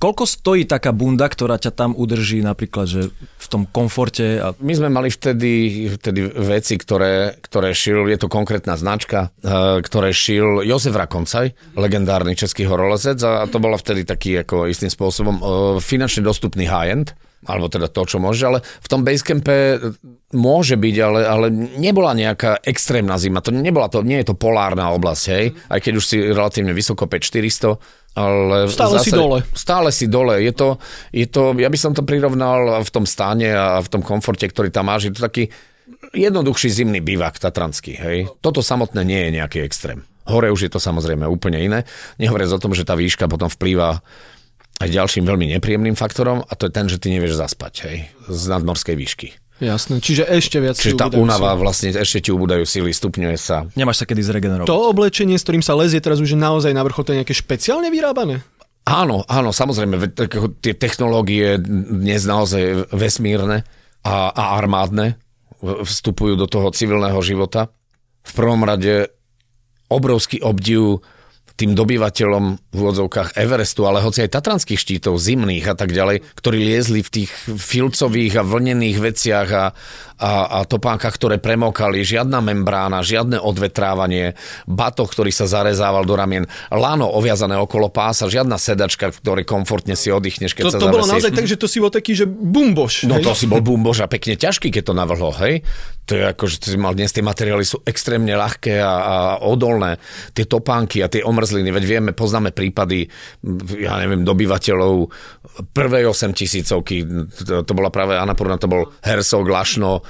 Koľko 0.02 0.26
stojí 0.26 0.66
taká 0.66 0.90
bunda, 0.98 1.30
ktorá 1.30 1.62
ťa 1.62 1.78
tam 1.78 1.92
udrží 1.94 2.42
napríklad, 2.42 2.90
že 2.90 3.02
v 3.14 3.48
tom 3.48 3.70
komforte? 3.70 4.42
A... 4.42 4.58
My 4.58 4.74
sme 4.74 4.90
mali 4.90 5.14
vtedy, 5.14 5.86
vtedy 5.94 6.26
veci, 6.26 6.82
ktoré, 6.82 7.38
ktoré 7.38 7.70
šil, 7.78 8.10
je 8.10 8.18
to 8.18 8.26
konkrétna 8.26 8.74
značka, 8.82 9.30
eh, 9.46 9.78
ktoré 9.86 10.10
šil 10.10 10.66
Jozef 10.66 10.98
Rakoncaj, 10.98 11.78
legendárny 11.78 12.34
český 12.34 12.66
horolezec 12.66 13.22
a 13.22 13.46
to 13.46 13.62
bolo 13.62 13.78
vtedy 13.78 14.02
taký 14.02 14.42
ako 14.42 14.66
istým 14.66 14.90
spôsobom 14.90 15.38
eh, 15.38 15.44
finančne 15.78 16.26
dostupný 16.26 16.66
high-end 16.66 17.14
alebo 17.46 17.68
teda 17.70 17.90
to, 17.90 18.06
čo 18.06 18.18
môže, 18.22 18.46
ale 18.46 18.60
v 18.62 18.88
tom 18.88 19.02
basecampe 19.02 19.82
môže 20.32 20.78
byť, 20.78 20.96
ale, 21.02 21.22
ale 21.26 21.46
nebola 21.78 22.14
nejaká 22.14 22.62
extrémna 22.62 23.18
zima. 23.18 23.42
To 23.42 23.50
nebola 23.50 23.90
to, 23.90 24.06
nie 24.06 24.22
je 24.22 24.32
to 24.32 24.36
polárna 24.38 24.94
oblasť, 24.94 25.24
hej, 25.34 25.46
aj 25.68 25.80
keď 25.82 25.94
už 25.98 26.06
si 26.06 26.18
relatívne 26.22 26.72
vysoko 26.72 27.10
5400, 27.10 27.82
ale 28.12 28.68
stále 28.68 29.00
zase, 29.00 29.08
si 29.08 29.12
dole. 29.16 29.40
Stále 29.56 29.90
si 29.96 30.06
dole. 30.12 30.44
Je 30.44 30.52
to, 30.52 30.76
je 31.16 31.28
to, 31.32 31.56
ja 31.56 31.72
by 31.72 31.78
som 31.80 31.96
to 31.96 32.04
prirovnal 32.04 32.84
v 32.84 32.90
tom 32.92 33.08
stane 33.08 33.48
a 33.48 33.80
v 33.80 33.88
tom 33.88 34.04
komforte, 34.04 34.44
ktorý 34.44 34.68
tam 34.68 34.92
máš. 34.92 35.08
Je 35.08 35.16
to 35.16 35.24
taký 35.24 35.48
jednoduchší 36.12 36.68
zimný 36.68 37.00
bývak 37.00 37.40
tatranský, 37.40 37.96
hej. 37.96 38.18
Toto 38.44 38.60
samotné 38.60 39.02
nie 39.08 39.22
je 39.28 39.30
nejaký 39.40 39.64
extrém. 39.64 40.04
Hore 40.28 40.52
už 40.52 40.68
je 40.68 40.72
to 40.72 40.80
samozrejme 40.80 41.26
úplne 41.26 41.60
iné. 41.60 41.80
Nehovoriac 42.20 42.52
o 42.54 42.62
tom, 42.62 42.76
že 42.76 42.86
tá 42.86 42.94
výška 43.00 43.26
potom 43.32 43.50
vplýva 43.50 44.04
aj 44.82 44.90
ďalším 44.90 45.24
veľmi 45.30 45.54
nepríjemným 45.58 45.94
faktorom 45.94 46.42
a 46.42 46.52
to 46.58 46.68
je 46.68 46.72
ten, 46.74 46.90
že 46.90 46.98
ty 46.98 47.14
nevieš 47.14 47.38
zaspať, 47.38 47.74
hej, 47.86 47.98
z 48.26 48.44
nadmorskej 48.50 48.98
výšky. 48.98 49.28
Jasné, 49.62 50.02
čiže 50.02 50.26
ešte 50.26 50.58
viac 50.58 50.74
Čiže 50.74 50.98
tá 50.98 51.14
únava 51.14 51.54
vlastne 51.54 51.94
ešte 51.94 52.18
ti 52.26 52.30
ubúdajú 52.34 52.66
sily, 52.66 52.90
stupňuje 52.90 53.38
sa. 53.38 53.70
Nemáš 53.78 54.02
sa 54.02 54.06
kedy 54.10 54.26
zregenerovať. 54.26 54.66
To 54.66 54.90
oblečenie, 54.90 55.38
s 55.38 55.46
ktorým 55.46 55.62
sa 55.62 55.78
lezie 55.78 56.02
teraz 56.02 56.18
už 56.18 56.34
je 56.34 56.40
naozaj 56.42 56.74
na 56.74 56.82
vrchol, 56.82 57.06
to 57.06 57.14
je 57.14 57.22
nejaké 57.22 57.38
špeciálne 57.38 57.94
vyrábané? 57.94 58.42
Áno, 58.90 59.22
áno, 59.30 59.54
samozrejme, 59.54 60.18
tie 60.66 60.74
technológie 60.74 61.62
dnes 61.62 62.26
naozaj 62.26 62.90
vesmírne 62.90 63.62
a, 64.02 64.34
a 64.34 64.58
armádne 64.58 65.22
vstupujú 65.62 66.34
do 66.34 66.50
toho 66.50 66.74
civilného 66.74 67.22
života. 67.22 67.70
V 68.26 68.32
prvom 68.34 68.66
rade 68.66 69.14
obrovský 69.94 70.42
obdiv 70.42 71.06
tým 71.62 71.78
dobyvateľom 71.78 72.74
v 72.74 72.78
úvodzovkách 72.82 73.38
Everestu, 73.38 73.86
ale 73.86 74.02
hoci 74.02 74.26
aj 74.26 74.34
tatranských 74.34 74.82
štítov, 74.82 75.22
zimných 75.22 75.70
a 75.70 75.76
tak 75.78 75.94
ďalej, 75.94 76.26
ktorí 76.34 76.58
liezli 76.58 77.06
v 77.06 77.14
tých 77.22 77.32
filcových 77.46 78.42
a 78.42 78.48
vlnených 78.48 78.98
veciach 78.98 79.50
a, 79.54 79.66
a 80.22 80.60
topánkach, 80.70 81.18
ktoré 81.18 81.42
premokali, 81.42 82.06
žiadna 82.06 82.46
membrána, 82.46 83.02
žiadne 83.02 83.42
odvetrávanie, 83.42 84.38
batoh, 84.70 85.10
ktorý 85.10 85.34
sa 85.34 85.50
zarezával 85.50 86.06
do 86.06 86.14
ramien, 86.14 86.46
lano 86.70 87.10
oviazané 87.10 87.58
okolo 87.58 87.90
pása, 87.90 88.30
žiadna 88.30 88.62
sedačka, 88.62 89.10
v 89.10 89.18
ktorej 89.18 89.46
komfortne 89.50 89.98
si 89.98 90.14
oddychneš, 90.14 90.54
keď 90.54 90.64
to, 90.70 90.72
sa 90.72 90.80
To 90.80 90.94
bolo 90.94 91.10
naozaj 91.10 91.34
tak, 91.34 91.50
že 91.50 91.58
to 91.58 91.66
si 91.66 91.82
bol 91.82 91.90
taký, 91.90 92.14
že 92.14 92.30
bumboš. 92.30 93.10
No 93.10 93.18
hej? 93.18 93.26
to 93.26 93.34
si 93.34 93.50
bol 93.50 93.66
bumboš 93.66 94.06
a 94.06 94.08
pekne 94.08 94.38
ťažký, 94.38 94.70
keď 94.70 94.84
to 94.86 94.94
navrhlo, 94.94 95.34
hej. 95.42 95.66
To 96.06 96.18
je 96.18 96.24
ako, 96.28 96.44
že 96.50 96.58
si 96.62 96.78
mal 96.78 96.94
dnes 96.94 97.14
tie 97.14 97.26
materiály 97.26 97.66
sú 97.66 97.82
extrémne 97.88 98.34
ľahké 98.34 98.78
a, 98.78 98.94
a 98.94 99.16
odolné. 99.42 99.98
Tie 100.38 100.46
topánky 100.46 101.02
a 101.02 101.10
tie 101.10 101.26
omrzliny, 101.26 101.70
veď 101.74 101.84
vieme, 101.86 102.12
poznáme 102.12 102.54
prípady, 102.54 103.10
ja 103.80 103.98
neviem, 104.02 104.22
dobyvateľov 104.22 105.08
prvej 105.72 106.04
8 106.10 106.34
tisícovky, 106.34 107.06
to, 107.46 107.64
to 107.64 107.74
bola 107.74 107.94
práve 107.94 108.18
Anapurna, 108.18 108.58
to 108.58 108.70
bol 108.70 108.90
Hersog, 109.06 109.46
Lašno, 109.46 110.04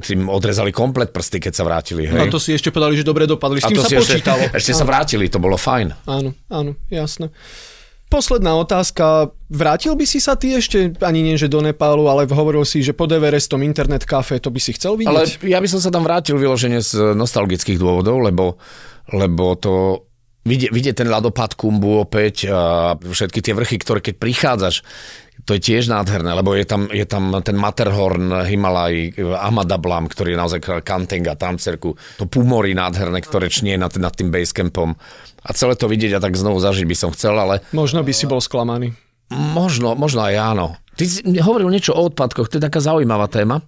tým 0.00 0.32
odrezali 0.32 0.72
komplet 0.72 1.12
prsty, 1.12 1.44
keď 1.44 1.52
sa 1.52 1.64
vrátili. 1.68 2.08
Hej. 2.08 2.20
A 2.20 2.32
to 2.32 2.40
si 2.40 2.56
ešte 2.56 2.72
povedali, 2.72 2.96
že 2.96 3.04
dobre 3.04 3.28
dopadli, 3.28 3.60
s 3.60 3.68
tým 3.68 3.76
sa 3.76 3.92
počítalo. 3.92 4.48
Ešte, 4.48 4.56
ešte 4.64 4.72
sa 4.72 4.84
vrátili, 4.88 5.28
to 5.28 5.36
bolo 5.36 5.60
fajn. 5.60 6.08
Áno, 6.08 6.32
áno, 6.48 6.72
jasné. 6.88 7.28
Posledná 8.08 8.56
otázka. 8.56 9.36
Vrátil 9.52 9.92
by 9.92 10.08
si 10.08 10.16
sa 10.16 10.32
ty 10.32 10.56
ešte, 10.56 10.96
ani 11.04 11.20
nie 11.20 11.36
že 11.36 11.52
do 11.52 11.60
Nepálu, 11.60 12.08
ale 12.08 12.24
hovoril 12.24 12.64
si, 12.64 12.80
že 12.80 12.96
pod 12.96 13.12
Everestom 13.12 13.60
internet 13.60 14.08
kafe, 14.08 14.40
to 14.40 14.48
by 14.48 14.56
si 14.56 14.72
chcel 14.72 14.96
vidieť? 14.96 15.12
Ale 15.12 15.28
ja 15.44 15.60
by 15.60 15.68
som 15.68 15.80
sa 15.84 15.92
tam 15.92 16.08
vrátil 16.08 16.40
vyložene 16.40 16.80
z 16.80 17.12
nostalgických 17.12 17.76
dôvodov, 17.76 18.24
lebo, 18.24 18.56
lebo 19.12 19.52
to 19.60 20.08
vidieť, 20.48 20.72
vidieť 20.72 20.94
ten 21.04 21.08
ľadopad 21.12 21.52
Kumbu 21.60 22.08
opäť 22.08 22.48
a 22.48 22.96
všetky 22.96 23.44
tie 23.44 23.52
vrchy, 23.52 23.76
ktoré 23.76 24.00
keď 24.00 24.14
prichádzaš, 24.16 24.76
to 25.44 25.54
je 25.56 25.60
tiež 25.62 25.88
nádherné, 25.88 26.34
lebo 26.34 26.52
je 26.52 26.66
tam, 26.66 26.90
je 26.90 27.06
tam 27.06 27.30
ten 27.40 27.54
Matterhorn, 27.54 28.46
Himalaj, 28.48 29.16
Amadablam, 29.38 30.10
ktorý 30.10 30.34
je 30.34 30.38
naozaj 30.38 30.60
Kantenga, 30.82 31.38
Tamcerku, 31.38 31.94
to 32.18 32.24
Pumory 32.26 32.74
nádherné, 32.74 33.22
ktoré 33.22 33.46
čnie 33.48 33.78
nad, 33.78 33.94
nad 33.96 34.12
tým 34.12 34.28
basecampom. 34.34 34.98
A 35.46 35.50
celé 35.54 35.78
to 35.78 35.86
vidieť 35.86 36.18
a 36.18 36.22
tak 36.22 36.34
znovu 36.34 36.58
zažiť 36.58 36.84
by 36.84 36.96
som 36.98 37.10
chcel, 37.14 37.38
ale... 37.38 37.62
Možno 37.70 38.02
by 38.02 38.12
si 38.12 38.26
bol 38.26 38.42
sklamaný. 38.42 38.92
Možno, 39.32 39.92
možno 39.94 40.24
aj 40.24 40.34
áno. 40.36 40.66
Ty 40.98 41.04
si 41.06 41.20
hovoril 41.22 41.70
niečo 41.70 41.94
o 41.94 42.10
odpadkoch, 42.10 42.50
to 42.50 42.58
je 42.58 42.66
taká 42.66 42.82
zaujímavá 42.82 43.30
téma. 43.30 43.62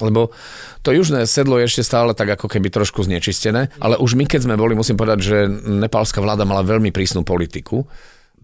Lebo 0.00 0.32
to 0.80 0.96
južné 0.96 1.28
sedlo 1.28 1.60
je 1.60 1.68
ešte 1.68 1.84
stále 1.84 2.16
tak 2.16 2.32
ako 2.32 2.48
keby 2.48 2.72
trošku 2.72 3.04
znečistené, 3.04 3.68
ale 3.84 4.00
už 4.00 4.16
my 4.16 4.24
keď 4.24 4.48
sme 4.48 4.56
boli, 4.56 4.72
musím 4.72 4.96
povedať, 4.96 5.20
že 5.20 5.38
nepálska 5.60 6.24
vláda 6.24 6.48
mala 6.48 6.64
veľmi 6.64 6.88
prísnu 6.88 7.20
politiku 7.20 7.84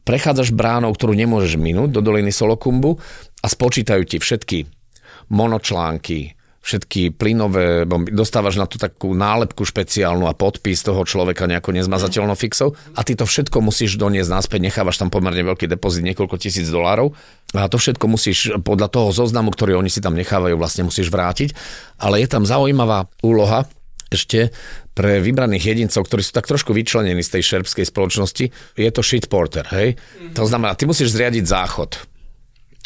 prechádzaš 0.07 0.55
bránou, 0.55 0.95
ktorú 0.95 1.19
nemôžeš 1.19 1.59
minúť 1.59 1.91
do 1.91 2.01
doliny 2.01 2.31
Solokumbu 2.31 2.97
a 3.43 3.47
spočítajú 3.51 4.07
ti 4.07 4.23
všetky 4.23 4.59
monočlánky, 5.27 6.39
všetky 6.67 7.15
plynové 7.15 7.87
dostávaš 8.11 8.59
na 8.59 8.67
to 8.67 8.75
takú 8.75 9.15
nálepku 9.15 9.63
špeciálnu 9.63 10.27
a 10.27 10.35
podpis 10.35 10.83
toho 10.83 11.03
človeka 11.07 11.47
nejako 11.47 11.71
nezmazateľnou 11.75 12.35
fixou 12.35 12.75
a 12.95 13.07
ty 13.07 13.15
to 13.15 13.23
všetko 13.23 13.63
musíš 13.63 13.95
doniesť 13.99 14.31
naspäť, 14.31 14.61
nechávaš 14.67 14.99
tam 14.99 15.11
pomerne 15.11 15.47
veľký 15.47 15.71
depozit, 15.71 16.03
niekoľko 16.03 16.39
tisíc 16.43 16.67
dolárov 16.67 17.15
a 17.55 17.71
to 17.71 17.79
všetko 17.79 18.07
musíš 18.11 18.59
podľa 18.67 18.91
toho 18.91 19.15
zoznamu, 19.15 19.55
ktorý 19.55 19.79
oni 19.79 19.91
si 19.91 20.03
tam 20.03 20.19
nechávajú, 20.19 20.59
vlastne 20.59 20.87
musíš 20.87 21.11
vrátiť, 21.11 21.55
ale 22.03 22.23
je 22.23 22.29
tam 22.31 22.43
zaujímavá 22.43 23.07
úloha, 23.23 23.71
ešte 24.11 24.55
pre 24.97 25.21
vybraných 25.21 25.77
jedincov, 25.77 26.09
ktorí 26.09 26.25
sú 26.25 26.33
tak 26.33 26.49
trošku 26.49 26.73
vyčlenení 26.73 27.21
z 27.21 27.37
tej 27.37 27.43
šerpskej 27.45 27.85
spoločnosti, 27.85 28.49
je 28.81 28.91
to 28.91 29.03
shit 29.05 29.29
porter, 29.29 29.69
hej? 29.69 29.93
Mm-hmm. 29.93 30.33
To 30.41 30.49
znamená, 30.49 30.73
ty 30.73 30.89
musíš 30.89 31.13
zriadiť 31.13 31.45
záchod. 31.45 32.01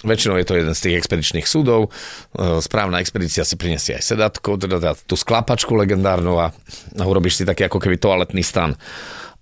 Väčšinou 0.00 0.40
je 0.40 0.48
to 0.48 0.56
jeden 0.56 0.74
z 0.74 0.80
tých 0.80 0.98
expedičných 1.04 1.44
súdov. 1.44 1.92
E, 2.32 2.58
správna 2.64 3.04
expedícia 3.04 3.44
si 3.44 3.54
prinesie 3.54 4.00
aj 4.00 4.16
sedatko, 4.16 4.56
teda, 4.56 4.96
tú 5.04 5.14
sklapačku 5.14 5.76
legendárnu 5.76 6.40
a 6.40 6.50
urobíš 6.98 7.40
si 7.40 7.44
taký 7.44 7.68
ako 7.68 7.78
keby 7.78 8.00
toaletný 8.00 8.40
stan 8.40 8.74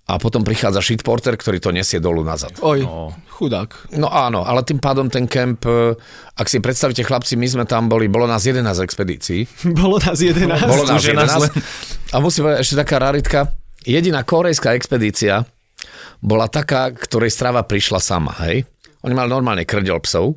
a 0.09 0.17
potom 0.17 0.41
prichádza 0.41 0.81
shitporter, 0.81 1.37
ktorý 1.37 1.61
to 1.61 1.69
nesie 1.69 2.01
dolu 2.01 2.25
nazad. 2.25 2.49
Oj, 2.65 2.81
no. 2.81 3.13
chudák. 3.29 3.93
No 4.01 4.09
áno, 4.09 4.41
ale 4.41 4.65
tým 4.65 4.81
pádom 4.81 5.05
ten 5.05 5.29
kemp, 5.29 5.61
e, 5.69 5.93
ak 6.33 6.49
si 6.49 6.57
predstavíte 6.57 7.05
chlapci, 7.05 7.37
my 7.37 7.45
sme 7.45 7.65
tam 7.69 7.85
boli, 7.85 8.09
bolo 8.09 8.25
nás 8.25 8.41
11 8.41 8.65
expedícií. 8.81 9.45
bolo 9.79 10.01
nás 10.01 10.17
11. 10.17 10.49
Bolo 10.65 10.89
nás 10.89 11.05
11. 11.05 12.09
A 12.09 12.17
musím 12.17 12.49
povedať 12.49 12.65
ešte 12.65 12.81
taká 12.81 12.97
raritka, 12.97 13.53
jediná 13.85 14.25
korejská 14.25 14.73
expedícia 14.73 15.45
bola 16.25 16.49
taká, 16.49 16.89
ktorej 16.89 17.29
strava 17.29 17.61
prišla 17.61 18.01
sama, 18.01 18.33
hej. 18.49 18.65
Oni 19.05 19.13
mali 19.13 19.29
normálne 19.29 19.63
krdel 19.63 20.01
psov, 20.03 20.35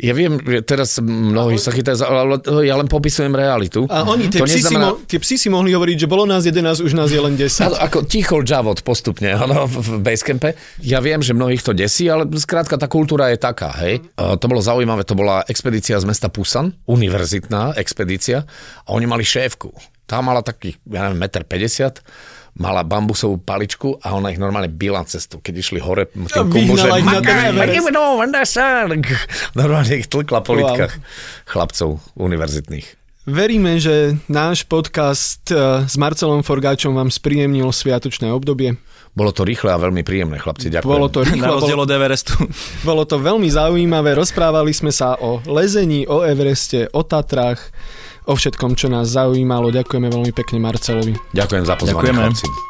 ja 0.00 0.12
viem, 0.16 0.40
že 0.40 0.64
teraz 0.64 0.96
mnohí 1.00 1.60
sa 1.60 1.68
chytajú, 1.68 2.00
ale 2.00 2.40
ja 2.64 2.74
len 2.80 2.88
popisujem 2.88 3.30
realitu. 3.36 3.84
A 3.92 4.08
oni, 4.08 4.32
tie, 4.32 4.40
psi 4.40 4.64
neznamená... 4.64 4.86
si 4.88 4.96
mo- 4.96 4.98
tie 5.04 5.18
psi 5.20 5.36
si 5.36 5.48
mohli 5.52 5.76
hovoriť, 5.76 5.96
že 6.04 6.08
bolo 6.08 6.24
nás 6.24 6.48
11, 6.48 6.80
už 6.80 6.92
nás 6.96 7.12
je 7.12 7.20
len 7.20 7.36
10. 7.36 7.76
A, 7.76 7.84
ako 7.84 8.08
ticho 8.08 8.40
javot 8.40 8.80
postupne 8.80 9.36
ano, 9.44 9.68
v 9.68 10.00
basecampe. 10.00 10.56
Ja 10.80 11.04
viem, 11.04 11.20
že 11.20 11.36
mnohých 11.36 11.60
to 11.60 11.76
desí, 11.76 12.08
ale 12.08 12.24
skrátka 12.40 12.80
tá 12.80 12.88
kultúra 12.88 13.28
je 13.28 13.38
taká. 13.38 13.76
Hej. 13.84 14.00
A 14.16 14.40
to 14.40 14.48
bolo 14.48 14.64
zaujímavé, 14.64 15.04
to 15.04 15.12
bola 15.12 15.44
expedícia 15.44 16.00
z 16.00 16.08
mesta 16.08 16.32
Pusan, 16.32 16.72
univerzitná 16.88 17.76
expedícia 17.76 18.48
a 18.84 18.88
oni 18.96 19.04
mali 19.04 19.22
šéfku. 19.22 19.70
Tá 20.08 20.24
mala 20.24 20.42
takých, 20.42 20.80
ja 20.90 21.06
neviem, 21.06 21.22
1,50 21.28 21.46
m 21.46 22.39
mala 22.60 22.84
bambusovú 22.84 23.40
paličku 23.40 23.96
a 24.04 24.12
ona 24.12 24.28
ich 24.28 24.36
normálne 24.36 24.68
byla 24.68 25.00
cestu, 25.08 25.40
keď 25.40 25.54
išli 25.64 25.80
hore 25.80 26.04
tým 26.12 26.28
kumbužem. 26.28 26.92
Normálne 29.56 29.92
ich 29.96 30.06
tlkla 30.12 30.44
po 30.44 30.52
litkách 30.52 30.92
chlapcov 31.48 32.04
univerzitných. 32.20 33.00
Veríme, 33.24 33.76
že 33.80 34.16
náš 34.28 34.64
podcast 34.68 35.44
eh, 35.52 35.84
s 35.88 35.94
Marcelom 35.96 36.44
Forgáčom 36.44 36.92
vám 36.92 37.08
spríjemnil 37.08 37.68
sviatočné 37.72 38.28
obdobie. 38.32 38.76
Bolo 39.10 39.34
to 39.34 39.42
rýchle 39.42 39.74
a 39.74 39.78
veľmi 39.78 40.06
príjemné, 40.06 40.38
chlapci, 40.38 40.70
ďakujem. 40.70 40.88
Bolo 40.88 41.08
to 41.10 41.20
rýchle, 41.26 41.42
Na 41.42 41.52
rozdiel 41.52 41.80
od 41.80 41.90
Everestu. 41.90 42.34
Bolo 42.88 43.04
to 43.04 43.20
veľmi 43.20 43.48
zaujímavé, 43.50 44.16
rozprávali 44.16 44.72
sme 44.72 44.88
sa 44.88 45.20
o 45.20 45.42
lezení, 45.44 46.08
o 46.08 46.24
Evereste, 46.24 46.88
o 46.92 47.02
Tatrách, 47.04 47.60
o 48.30 48.34
všetkom, 48.38 48.78
čo 48.78 48.86
nás 48.86 49.10
zaujímalo. 49.10 49.74
Ďakujeme 49.74 50.06
veľmi 50.06 50.30
pekne 50.30 50.62
Marcelovi. 50.62 51.18
Ďakujem 51.34 51.64
za 51.66 51.74
pozvanie, 51.74 51.98
Ďakujeme. 51.98 52.20
chlapci. 52.22 52.69